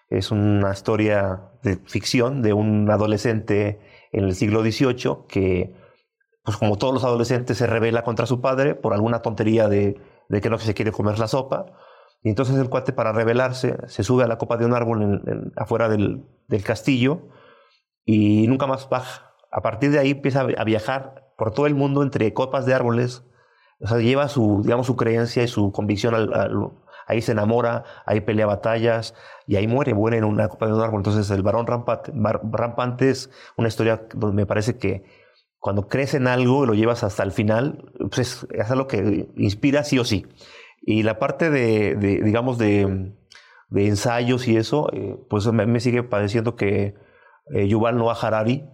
Es 0.09 0.31
una 0.31 0.71
historia 0.71 1.49
de 1.63 1.77
ficción 1.77 2.43
de 2.43 2.53
un 2.53 2.91
adolescente 2.91 3.79
en 4.11 4.25
el 4.25 4.35
siglo 4.35 4.61
XVIII 4.61 5.25
que, 5.27 5.73
pues 6.43 6.57
como 6.57 6.77
todos 6.77 6.93
los 6.93 7.03
adolescentes, 7.03 7.57
se 7.57 7.65
revela 7.65 8.03
contra 8.03 8.27
su 8.27 8.39
padre 8.39 8.75
por 8.75 8.93
alguna 8.93 9.23
tontería 9.23 9.67
de, 9.67 9.99
de 10.29 10.41
que 10.41 10.49
no 10.51 10.59
se 10.59 10.75
quiere 10.75 10.91
comer 10.91 11.17
la 11.17 11.27
sopa 11.27 11.65
y 12.25 12.29
entonces 12.29 12.57
el 12.57 12.71
cuate, 12.71 12.91
para 12.91 13.11
rebelarse, 13.11 13.77
se 13.85 14.03
sube 14.03 14.23
a 14.23 14.27
la 14.27 14.39
copa 14.39 14.57
de 14.57 14.65
un 14.65 14.73
árbol 14.73 15.51
afuera 15.55 15.87
del, 15.87 16.25
castillo 16.63 17.21
y 18.03 18.47
nunca 18.47 18.65
más 18.65 18.89
baja. 18.89 19.35
A 19.51 19.61
partir 19.61 19.91
de 19.91 19.99
ahí 19.99 20.09
empieza 20.09 20.41
a 20.41 20.63
viajar 20.63 21.33
por 21.37 21.51
todo 21.51 21.67
el 21.67 21.75
mundo 21.75 22.01
entre 22.01 22.33
copas 22.33 22.65
de 22.65 22.73
árboles. 22.73 23.23
O 23.79 23.87
sea, 23.87 23.99
lleva 23.99 24.27
su, 24.27 24.61
digamos, 24.63 24.87
su 24.87 24.95
creencia 24.95 25.43
y 25.43 25.47
su 25.47 25.71
convicción 25.71 26.15
ahí 27.05 27.21
se 27.21 27.33
enamora, 27.33 27.83
ahí 28.07 28.21
pelea 28.21 28.47
batallas 28.47 29.13
y 29.45 29.57
ahí 29.57 29.67
muere, 29.67 29.93
muere 29.93 30.17
en 30.17 30.23
una 30.23 30.47
copa 30.47 30.65
de 30.65 30.73
un 30.73 30.81
árbol. 30.81 31.01
Entonces 31.01 31.29
el 31.29 31.43
varón 31.43 31.67
rampante, 31.67 32.11
rampante 32.51 33.11
es 33.11 33.29
una 33.55 33.67
historia 33.67 34.01
donde 34.15 34.35
me 34.35 34.47
parece 34.47 34.79
que 34.79 35.03
cuando 35.59 35.87
crees 35.87 36.15
en 36.15 36.25
algo 36.25 36.63
y 36.63 36.67
lo 36.67 36.73
llevas 36.73 37.03
hasta 37.03 37.21
el 37.21 37.31
final, 37.31 37.91
pues 37.99 38.17
es, 38.17 38.47
es 38.49 38.71
algo 38.71 38.87
que 38.87 39.29
inspira 39.35 39.83
sí 39.83 39.99
o 39.99 40.03
sí. 40.03 40.25
Y 40.87 41.01
la 41.01 41.17
parte 41.17 41.49
de, 41.49 41.95
digamos, 41.95 42.59
de, 42.59 43.11
ensayos 43.75 44.47
y 44.47 44.55
eso, 44.55 44.87
eh, 44.93 45.17
pues 45.29 45.51
me, 45.51 45.79
sigue 45.79 46.03
pareciendo 46.03 46.55
que 46.55 46.93
eh, 47.51 47.67
Yuval 47.67 47.97
Noah 47.97 48.15
Harari 48.21 48.69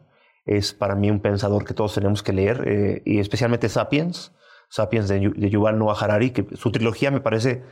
es 0.45 0.73
para 0.73 0.95
mí 0.95 1.09
un 1.09 1.21
pensador 1.21 1.63
que 1.63 1.73
todos 1.73 1.95
tenemos 1.95 2.21
que 2.21 2.33
leer, 2.33 2.67
eh, 2.67 3.01
y 3.05 3.19
especialmente 3.19 3.69
Sapiens, 3.69 4.35
Sapiens 4.69 5.07
de, 5.07 5.49
Yuval 5.49 5.79
Noah 5.79 5.95
Harari, 5.97 6.31
que 6.31 6.45
su 6.57 6.71
trilogía 6.71 7.11
me 7.11 7.21
parece 7.21 7.63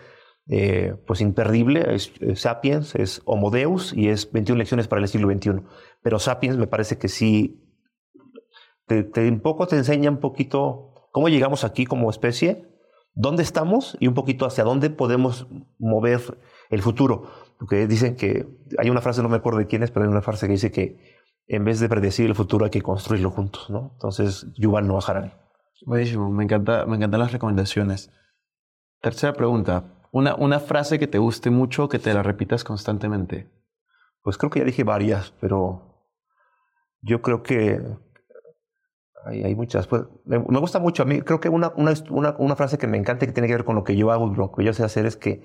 pues 1.06 1.21
imperdible. 1.21 1.93
Es, 1.93 2.12
Sapiens, 2.36 2.95
es 2.95 3.21
Homo 3.25 3.52
Deus 3.52 3.93
y 3.93 4.08
es 4.10 4.32
21 4.32 4.58
lecciones 4.58 4.88
para 4.88 5.02
el 5.02 5.08
siglo 5.08 5.32
XXI. 5.32 5.62
Pero 6.02 6.17
Sapiens 6.17 6.58
me 6.58 6.65
parece 6.65 6.97
que 6.97 7.08
sí, 7.08 7.62
un 8.89 9.41
poco 9.41 9.67
te 9.67 9.75
enseña 9.75 10.10
un 10.10 10.19
poquito 10.19 11.10
cómo 11.12 11.30
llegamos 11.30 11.63
aquí 11.63 11.86
como 11.86 12.10
especie 12.10 12.68
dónde 13.19 13.43
estamos 13.43 13.97
y 13.99 14.08
un 14.08 14.13
poquito 14.13 14.45
hacia 14.45 14.63
dónde 14.63 14.89
podemos 14.89 15.45
mover 15.77 16.39
el 16.69 16.82
futuro. 16.82 17.29
Porque 17.60 17.86
dicen 17.86 18.15
que, 18.15 18.47
hay 18.77 18.89
una 18.89 19.01
frase, 19.01 19.21
no 19.21 19.27
me 19.27 19.36
acuerdo 19.36 19.60
de 19.60 19.67
quién 19.67 19.84
es, 19.84 19.91
pero 19.91 20.05
hay 20.05 20.12
una 20.12 20.21
frase 20.21 20.47
que 20.47 20.53
dice 20.53 20.71
que 20.71 21.19
en 21.45 21.65
vez 21.65 21.82
de 21.82 21.89
predecir 21.89 22.27
el 22.27 22.36
futuro 22.36 22.63
hay 22.63 22.71
que 22.71 22.82
construirlo 22.82 23.29
juntos, 23.29 23.69
¿no? 23.69 23.91
Entonces, 23.93 24.47
Yuval 24.55 24.88
Noah 24.88 25.03
Harari. 25.05 25.32
Buenísimo, 25.86 26.29
me, 26.32 26.45
encanta, 26.45 26.86
me 26.86 26.95
encantan 26.95 27.19
las 27.19 27.34
recomendaciones. 27.34 28.10
Tercera 29.01 29.34
pregunta, 29.34 29.84
una, 30.12 30.36
una 30.36 30.62
frase 30.62 30.97
que 30.97 31.08
te 31.08 31.17
guste 31.17 31.49
mucho, 31.49 31.89
que 31.89 31.99
te 31.99 32.13
la 32.13 32.23
repitas 32.23 32.63
constantemente. 32.63 33.49
Pues 34.21 34.38
creo 34.38 34.49
que 34.49 34.60
ya 34.60 34.65
dije 34.65 34.86
varias, 34.86 35.34
pero 35.41 36.05
yo 37.01 37.21
creo 37.21 37.43
que 37.43 37.82
hay, 39.25 39.43
hay 39.43 39.55
muchas. 39.55 39.88
Pues, 39.88 40.03
me, 40.25 40.38
gusta 40.38 40.79
mucho 40.79 41.03
a 41.03 41.05
mí. 41.05 41.21
Creo 41.21 41.39
que 41.39 41.49
una, 41.49 41.71
una, 41.75 41.93
una, 42.10 42.36
una, 42.38 42.55
frase 42.55 42.77
que 42.77 42.88
me 42.88 42.97
encanta 42.97 43.25
y 43.25 43.27
que 43.27 43.34
tiene 43.34 43.47
que 43.47 43.55
ver 43.55 43.65
con 43.65 43.75
lo 43.75 43.84
que 43.84 43.95
yo 43.95 44.12
hago, 44.12 44.27
lo 44.27 44.51
que 44.51 44.63
yo 44.63 44.73
sé 44.73 44.84
hacer 44.84 45.05
es 45.05 45.17
que 45.17 45.43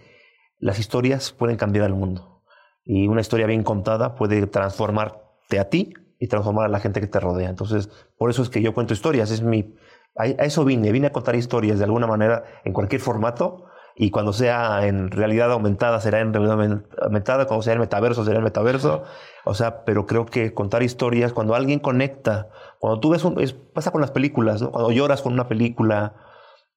las 0.59 0.79
historias 0.79 1.33
pueden 1.33 1.57
cambiar 1.57 1.87
el 1.87 1.95
mundo. 1.95 2.43
Y 2.85 3.09
una 3.09 3.21
historia 3.21 3.47
bien 3.47 3.63
contada 3.63 4.15
puede 4.15 4.47
transformarte 4.47 5.59
a 5.59 5.69
ti 5.69 5.95
y 6.19 6.29
transformar 6.29 6.67
a 6.67 6.69
la 6.69 6.81
gente 6.81 7.01
que 7.01 7.07
te 7.07 7.21
rodea. 7.21 7.49
Entonces, 7.49 7.89
por 8.19 8.31
eso 8.31 8.43
es 8.43 8.51
que 8.51 8.63
yo 8.63 8.75
cuento 8.75 8.95
historias. 8.95 9.31
Es 9.31 9.43
mi, 9.43 9.75
a, 10.17 10.27
eso 10.27 10.65
vine. 10.65 10.93
Vine 10.93 11.09
a 11.09 11.13
contar 11.13 11.35
historias 11.35 11.79
de 11.79 11.85
alguna 11.85 12.07
manera 12.07 12.45
en 12.65 12.73
cualquier 12.73 13.01
formato 13.01 13.67
y 13.97 14.11
cuando 14.11 14.33
sea 14.33 14.87
en 14.87 15.11
realidad 15.11 15.53
aumentada 15.53 16.01
será 16.01 16.21
en 16.21 16.33
realidad 16.33 16.83
aumentada, 17.01 17.47
cuando 17.47 17.63
sea 17.63 17.75
en 17.75 17.81
metaverso 17.81 18.25
será 18.25 18.39
en 18.39 18.45
metaverso. 18.45 19.05
O 19.45 19.55
sea, 19.55 19.85
pero 19.85 20.07
creo 20.07 20.27
que 20.27 20.53
contar 20.53 20.83
historias, 20.83 21.33
cuando 21.33 21.55
alguien 21.55 21.79
conecta, 21.79 22.49
cuando 22.85 23.01
tú 23.01 23.09
ves, 23.09 23.25
un, 23.25 23.43
pasa 23.73 23.93
con 23.93 24.03
las 24.03 24.11
películas, 24.11 24.61
¿no? 24.61 24.71
cuando 24.71 24.93
lloras 24.93 25.23
con 25.23 25.33
una 25.33 25.49
película, 25.49 26.17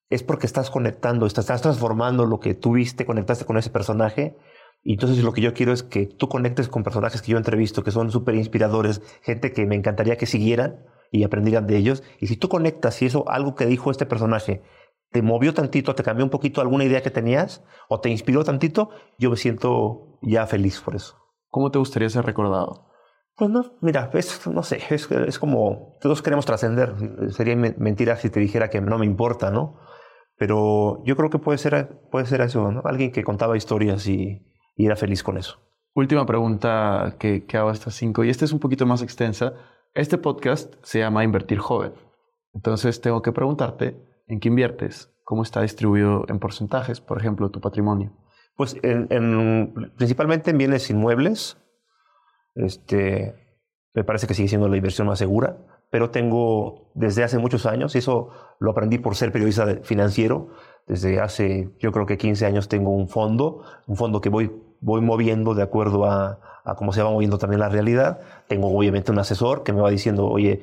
es 0.09 0.23
porque 0.23 0.45
estás 0.45 0.69
conectando, 0.69 1.25
estás, 1.25 1.61
transformando 1.61 2.25
lo 2.25 2.39
que 2.39 2.53
tú 2.53 2.75
viste, 2.75 3.05
conectaste 3.05 3.43
con 3.43 3.57
ese 3.57 3.69
personaje. 3.71 4.37
Y 4.83 4.93
entonces 4.93 5.21
lo 5.21 5.33
que 5.33 5.41
yo 5.41 5.53
quiero 5.53 5.73
es 5.73 5.83
que 5.83 6.05
tú 6.05 6.29
conectes 6.29 6.69
con 6.69 6.83
personajes 6.83 7.21
que 7.21 7.33
yo 7.33 7.37
entrevisto, 7.37 7.83
que 7.83 7.91
son 7.91 8.09
súper 8.09 8.35
inspiradores, 8.35 9.01
gente 9.21 9.51
que 9.51 9.65
me 9.65 9.75
encantaría 9.75 10.15
que 10.15 10.27
siguieran 10.27 10.85
y 11.11 11.25
aprendieran 11.25 11.67
de 11.67 11.75
ellos. 11.75 12.03
Y 12.21 12.27
si 12.27 12.37
tú 12.37 12.47
conectas, 12.47 12.95
si 12.95 13.05
eso, 13.05 13.27
algo 13.27 13.55
que 13.55 13.65
dijo 13.65 13.91
este 13.91 14.05
personaje, 14.05 14.63
te 15.11 15.21
movió 15.21 15.53
tantito, 15.53 15.93
te 15.93 16.03
cambió 16.03 16.23
un 16.23 16.31
poquito 16.31 16.61
alguna 16.61 16.85
idea 16.85 17.03
que 17.03 17.11
tenías 17.11 17.65
o 17.89 17.99
te 17.99 18.07
inspiró 18.07 18.45
tantito, 18.45 18.91
yo 19.17 19.29
me 19.29 19.35
siento 19.35 20.17
ya 20.21 20.47
feliz 20.47 20.79
por 20.79 20.95
eso. 20.95 21.17
¿Cómo 21.49 21.69
te 21.69 21.79
gustaría 21.79 22.09
ser 22.09 22.25
recordado? 22.25 22.86
Pues 23.37 23.51
no, 23.51 23.77
mira, 23.81 24.09
es, 24.13 24.47
no 24.47 24.63
sé, 24.63 24.79
es, 24.89 25.09
es 25.11 25.37
como 25.37 25.95
todos 26.01 26.23
queremos 26.23 26.47
trascender. 26.47 26.95
Sería 27.29 27.55
mentira 27.55 28.15
si 28.15 28.31
te 28.31 28.39
dijera 28.39 28.69
que 28.69 28.81
no 28.81 28.97
me 28.97 29.05
importa, 29.05 29.51
¿no? 29.51 29.79
Pero 30.37 31.03
yo 31.05 31.15
creo 31.15 31.29
que 31.29 31.37
puede 31.37 31.59
ser, 31.59 31.99
puede 32.11 32.25
ser 32.25 32.41
eso, 32.41 32.71
¿no? 32.71 32.81
Alguien 32.83 33.11
que 33.11 33.23
contaba 33.23 33.55
historias 33.55 34.07
y, 34.07 34.43
y 34.75 34.85
era 34.87 34.95
feliz 34.95 35.21
con 35.21 35.37
eso. 35.37 35.59
Última 35.93 36.25
pregunta 36.25 37.15
que, 37.19 37.45
que 37.45 37.57
hago 37.57 37.69
estas 37.69 37.93
cinco, 37.93 38.23
y 38.23 38.29
esta 38.29 38.43
es 38.43 38.53
un 38.53 38.59
poquito 38.59 38.87
más 38.87 39.03
extensa. 39.03 39.53
Este 39.93 40.17
podcast 40.17 40.73
se 40.81 40.99
llama 40.99 41.23
Invertir 41.23 41.59
Joven. 41.59 41.93
Entonces 42.53 43.01
tengo 43.01 43.21
que 43.21 43.31
preguntarte, 43.31 43.99
¿en 44.27 44.39
qué 44.39 44.47
inviertes? 44.47 45.13
¿Cómo 45.23 45.43
está 45.43 45.61
distribuido 45.61 46.25
en 46.27 46.39
porcentajes, 46.39 47.01
por 47.01 47.19
ejemplo, 47.19 47.51
tu 47.51 47.61
patrimonio? 47.61 48.13
Pues 48.55 48.77
en, 48.81 49.73
principalmente 49.95 50.49
en 50.49 50.57
bienes 50.57 50.89
inmuebles. 50.89 51.57
Este, 52.57 53.35
me 53.93 54.03
parece 54.03 54.27
que 54.27 54.33
sigue 54.33 54.47
siendo 54.47 54.67
la 54.67 54.77
inversión 54.77 55.07
más 55.07 55.19
segura, 55.19 55.57
pero 55.89 56.09
tengo 56.09 56.91
desde 56.93 57.23
hace 57.23 57.37
muchos 57.37 57.65
años, 57.65 57.95
y 57.95 57.99
eso 57.99 58.29
lo 58.59 58.71
aprendí 58.71 58.97
por 58.97 59.15
ser 59.15 59.31
periodista 59.31 59.65
financiero, 59.83 60.49
desde 60.85 61.19
hace 61.19 61.69
yo 61.79 61.91
creo 61.91 62.05
que 62.05 62.17
15 62.17 62.45
años 62.45 62.67
tengo 62.67 62.91
un 62.91 63.07
fondo, 63.09 63.63
un 63.87 63.95
fondo 63.95 64.21
que 64.21 64.29
voy, 64.29 64.51
voy 64.81 65.01
moviendo 65.01 65.53
de 65.53 65.63
acuerdo 65.63 66.05
a, 66.05 66.39
a 66.67 66.75
cómo 66.75 66.91
se 66.91 67.01
va 67.01 67.09
moviendo 67.09 67.37
también 67.37 67.61
la 67.61 67.69
realidad. 67.69 68.19
Tengo 68.47 68.67
obviamente 68.75 69.11
un 69.11 69.19
asesor 69.19 69.63
que 69.63 69.71
me 69.71 69.81
va 69.81 69.89
diciendo, 69.89 70.27
oye, 70.27 70.61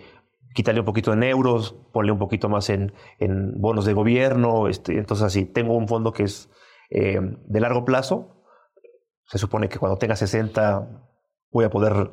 quítale 0.55 0.81
un 0.81 0.87
poquito 0.87 1.13
en 1.15 1.23
euros, 1.23 1.77
ponle 1.93 2.13
un 2.13 2.19
poquito 2.19 2.49
más 2.51 2.69
en, 2.69 2.93
en 3.19 3.61
bonos 3.61 3.87
de 3.87 3.95
gobierno. 3.95 4.69
Este, 4.69 4.99
entonces 4.99 5.25
así, 5.25 5.47
tengo 5.47 5.75
un 5.75 5.89
fondo 5.89 6.13
que 6.13 6.25
es 6.25 6.51
eh, 6.91 7.19
de 7.21 7.61
largo 7.61 7.87
plazo. 7.87 8.45
Se 9.27 9.39
supone 9.39 9.71
que 9.71 9.79
cuando 9.79 9.97
tenga 9.97 10.15
60 10.15 11.14
voy 11.55 11.65
a 11.65 11.71
poder, 11.71 12.11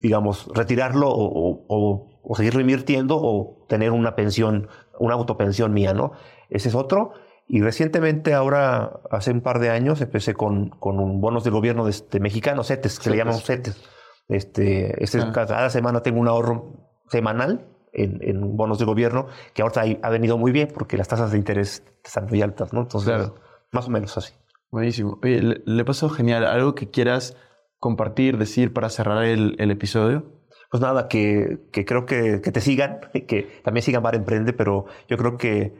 digamos, 0.00 0.48
retirarlo 0.52 1.08
o, 1.08 1.64
o, 1.68 2.20
o 2.20 2.34
seguir 2.34 2.54
invirtiendo 2.54 3.16
o 3.16 3.66
tener 3.68 3.92
una 3.92 4.16
pensión, 4.16 4.68
una 4.98 5.14
autopensión 5.14 5.72
mía, 5.72 5.94
¿no? 5.94 6.12
Ese 6.48 6.70
es 6.70 6.74
otro. 6.74 7.12
Y 7.46 7.60
recientemente, 7.60 8.32
ahora, 8.32 9.00
hace 9.10 9.30
un 9.30 9.42
par 9.42 9.58
de 9.58 9.68
años, 9.68 10.00
empecé 10.00 10.34
con, 10.34 10.70
con 10.70 10.98
un 10.98 11.20
bonos 11.20 11.44
del 11.44 11.52
gobierno 11.52 11.84
de, 11.84 11.90
este, 11.90 12.18
mexicano, 12.18 12.64
CETES, 12.64 12.98
que 12.98 13.10
le 13.10 13.18
llamamos 13.18 13.44
CETES. 13.44 13.80
Este, 14.28 15.04
este 15.04 15.20
ah. 15.20 15.30
Cada 15.32 15.68
semana 15.68 16.00
tengo 16.00 16.20
un 16.20 16.28
ahorro 16.28 16.72
semanal 17.10 17.68
en, 17.92 18.18
en 18.22 18.56
bonos 18.56 18.78
de 18.78 18.86
gobierno, 18.86 19.26
que 19.52 19.60
ahorita 19.60 19.82
ha 20.02 20.10
venido 20.10 20.38
muy 20.38 20.52
bien 20.52 20.68
porque 20.72 20.96
las 20.96 21.06
tasas 21.06 21.32
de 21.32 21.38
interés 21.38 21.84
están 22.02 22.26
muy 22.26 22.40
altas, 22.40 22.72
¿no? 22.72 22.80
Entonces, 22.80 23.30
más 23.72 23.86
o 23.86 23.90
menos 23.90 24.16
así. 24.16 24.32
Buenísimo. 24.70 25.18
Oye, 25.22 25.62
le, 25.64 25.84
pasó 25.84 26.08
genial. 26.08 26.46
¿Algo 26.46 26.74
que 26.74 26.90
quieras 26.90 27.36
compartir, 27.84 28.38
decir 28.38 28.72
para 28.72 28.88
cerrar 28.88 29.26
el, 29.26 29.56
el 29.58 29.70
episodio? 29.70 30.24
Pues 30.70 30.80
nada, 30.80 31.06
que, 31.06 31.58
que 31.70 31.84
creo 31.84 32.06
que, 32.06 32.40
que, 32.40 32.50
te 32.50 32.62
sigan, 32.62 33.00
que 33.28 33.60
también 33.62 33.82
sigan 33.82 34.02
Bar 34.02 34.14
Emprende, 34.14 34.54
pero 34.54 34.86
yo 35.06 35.18
creo 35.18 35.36
que 35.36 35.74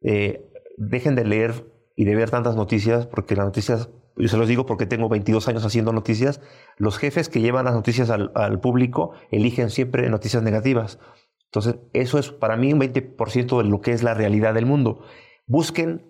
eh, 0.00 0.48
dejen 0.76 1.16
de 1.16 1.24
leer 1.24 1.66
y 1.96 2.04
de 2.04 2.14
ver 2.14 2.30
tantas 2.30 2.54
noticias, 2.54 3.08
porque 3.08 3.34
las 3.34 3.44
noticias, 3.44 3.90
yo 4.16 4.28
se 4.28 4.36
los 4.36 4.46
digo 4.46 4.66
porque 4.66 4.86
tengo 4.86 5.08
22 5.08 5.48
años 5.48 5.64
haciendo 5.64 5.92
noticias, 5.92 6.40
los 6.76 6.96
jefes 6.96 7.28
que 7.28 7.40
llevan 7.40 7.64
las 7.64 7.74
noticias 7.74 8.08
al, 8.08 8.30
al 8.36 8.60
público 8.60 9.14
eligen 9.32 9.70
siempre 9.70 10.08
noticias 10.08 10.44
negativas. 10.44 11.00
Entonces, 11.46 11.74
eso 11.92 12.20
es 12.20 12.30
para 12.30 12.56
mí 12.56 12.72
un 12.72 12.80
20% 12.80 13.58
de 13.60 13.68
lo 13.68 13.80
que 13.80 13.90
es 13.90 14.04
la 14.04 14.14
realidad 14.14 14.54
del 14.54 14.66
mundo. 14.66 15.02
Busquen 15.48 16.06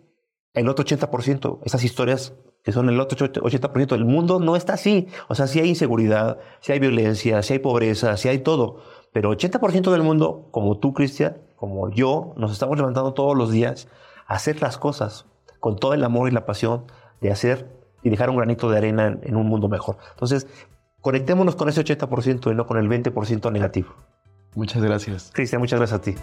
el 0.52 0.68
otro 0.68 0.84
80%, 0.84 1.60
esas 1.64 1.84
historias 1.84 2.34
que 2.68 2.72
son 2.72 2.86
el 2.90 3.00
otro 3.00 3.16
80%. 3.26 3.94
El 3.94 4.04
mundo 4.04 4.40
no 4.40 4.54
está 4.54 4.74
así. 4.74 5.08
O 5.28 5.34
sea, 5.34 5.46
si 5.46 5.58
hay 5.58 5.70
inseguridad, 5.70 6.36
si 6.60 6.72
hay 6.72 6.78
violencia, 6.78 7.42
si 7.42 7.54
hay 7.54 7.60
pobreza, 7.60 8.14
si 8.18 8.28
hay 8.28 8.40
todo. 8.40 8.82
Pero 9.10 9.32
80% 9.32 9.90
del 9.90 10.02
mundo, 10.02 10.48
como 10.50 10.76
tú, 10.76 10.92
Cristian, 10.92 11.38
como 11.56 11.88
yo, 11.88 12.34
nos 12.36 12.52
estamos 12.52 12.76
levantando 12.76 13.14
todos 13.14 13.34
los 13.34 13.50
días 13.50 13.88
a 14.26 14.34
hacer 14.34 14.60
las 14.60 14.76
cosas 14.76 15.24
con 15.60 15.76
todo 15.76 15.94
el 15.94 16.04
amor 16.04 16.28
y 16.28 16.32
la 16.32 16.44
pasión 16.44 16.84
de 17.22 17.30
hacer 17.30 17.74
y 18.02 18.10
dejar 18.10 18.28
un 18.28 18.36
granito 18.36 18.68
de 18.68 18.76
arena 18.76 19.06
en, 19.06 19.20
en 19.22 19.36
un 19.36 19.46
mundo 19.46 19.70
mejor. 19.70 19.96
Entonces, 20.10 20.46
conectémonos 21.00 21.56
con 21.56 21.70
ese 21.70 21.82
80% 21.82 22.52
y 22.52 22.54
no 22.54 22.66
con 22.66 22.76
el 22.76 22.86
20% 22.86 23.50
negativo. 23.50 23.94
Muchas 24.54 24.82
gracias. 24.82 25.30
Cristian, 25.32 25.62
muchas 25.62 25.78
gracias 25.78 26.00
a 26.00 26.02
ti. 26.02 26.14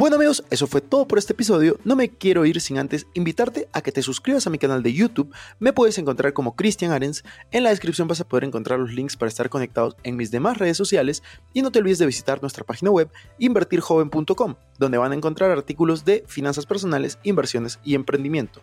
Bueno 0.00 0.16
amigos, 0.16 0.42
eso 0.48 0.66
fue 0.66 0.80
todo 0.80 1.06
por 1.06 1.18
este 1.18 1.34
episodio. 1.34 1.76
No 1.84 1.94
me 1.94 2.08
quiero 2.08 2.46
ir 2.46 2.62
sin 2.62 2.78
antes 2.78 3.06
invitarte 3.12 3.68
a 3.74 3.82
que 3.82 3.92
te 3.92 4.00
suscribas 4.00 4.46
a 4.46 4.50
mi 4.50 4.56
canal 4.56 4.82
de 4.82 4.94
YouTube. 4.94 5.30
Me 5.58 5.74
puedes 5.74 5.98
encontrar 5.98 6.32
como 6.32 6.56
Cristian 6.56 6.90
Arens. 6.90 7.22
En 7.50 7.64
la 7.64 7.68
descripción 7.68 8.08
vas 8.08 8.18
a 8.22 8.26
poder 8.26 8.44
encontrar 8.44 8.78
los 8.78 8.94
links 8.94 9.18
para 9.18 9.28
estar 9.28 9.50
conectados 9.50 9.96
en 10.02 10.16
mis 10.16 10.30
demás 10.30 10.56
redes 10.56 10.78
sociales. 10.78 11.22
Y 11.52 11.60
no 11.60 11.70
te 11.70 11.80
olvides 11.80 11.98
de 11.98 12.06
visitar 12.06 12.40
nuestra 12.40 12.64
página 12.64 12.90
web 12.90 13.10
invertirjoven.com, 13.38 14.54
donde 14.78 14.96
van 14.96 15.12
a 15.12 15.16
encontrar 15.16 15.50
artículos 15.50 16.06
de 16.06 16.24
finanzas 16.26 16.64
personales, 16.64 17.18
inversiones 17.22 17.78
y 17.84 17.94
emprendimiento. 17.94 18.62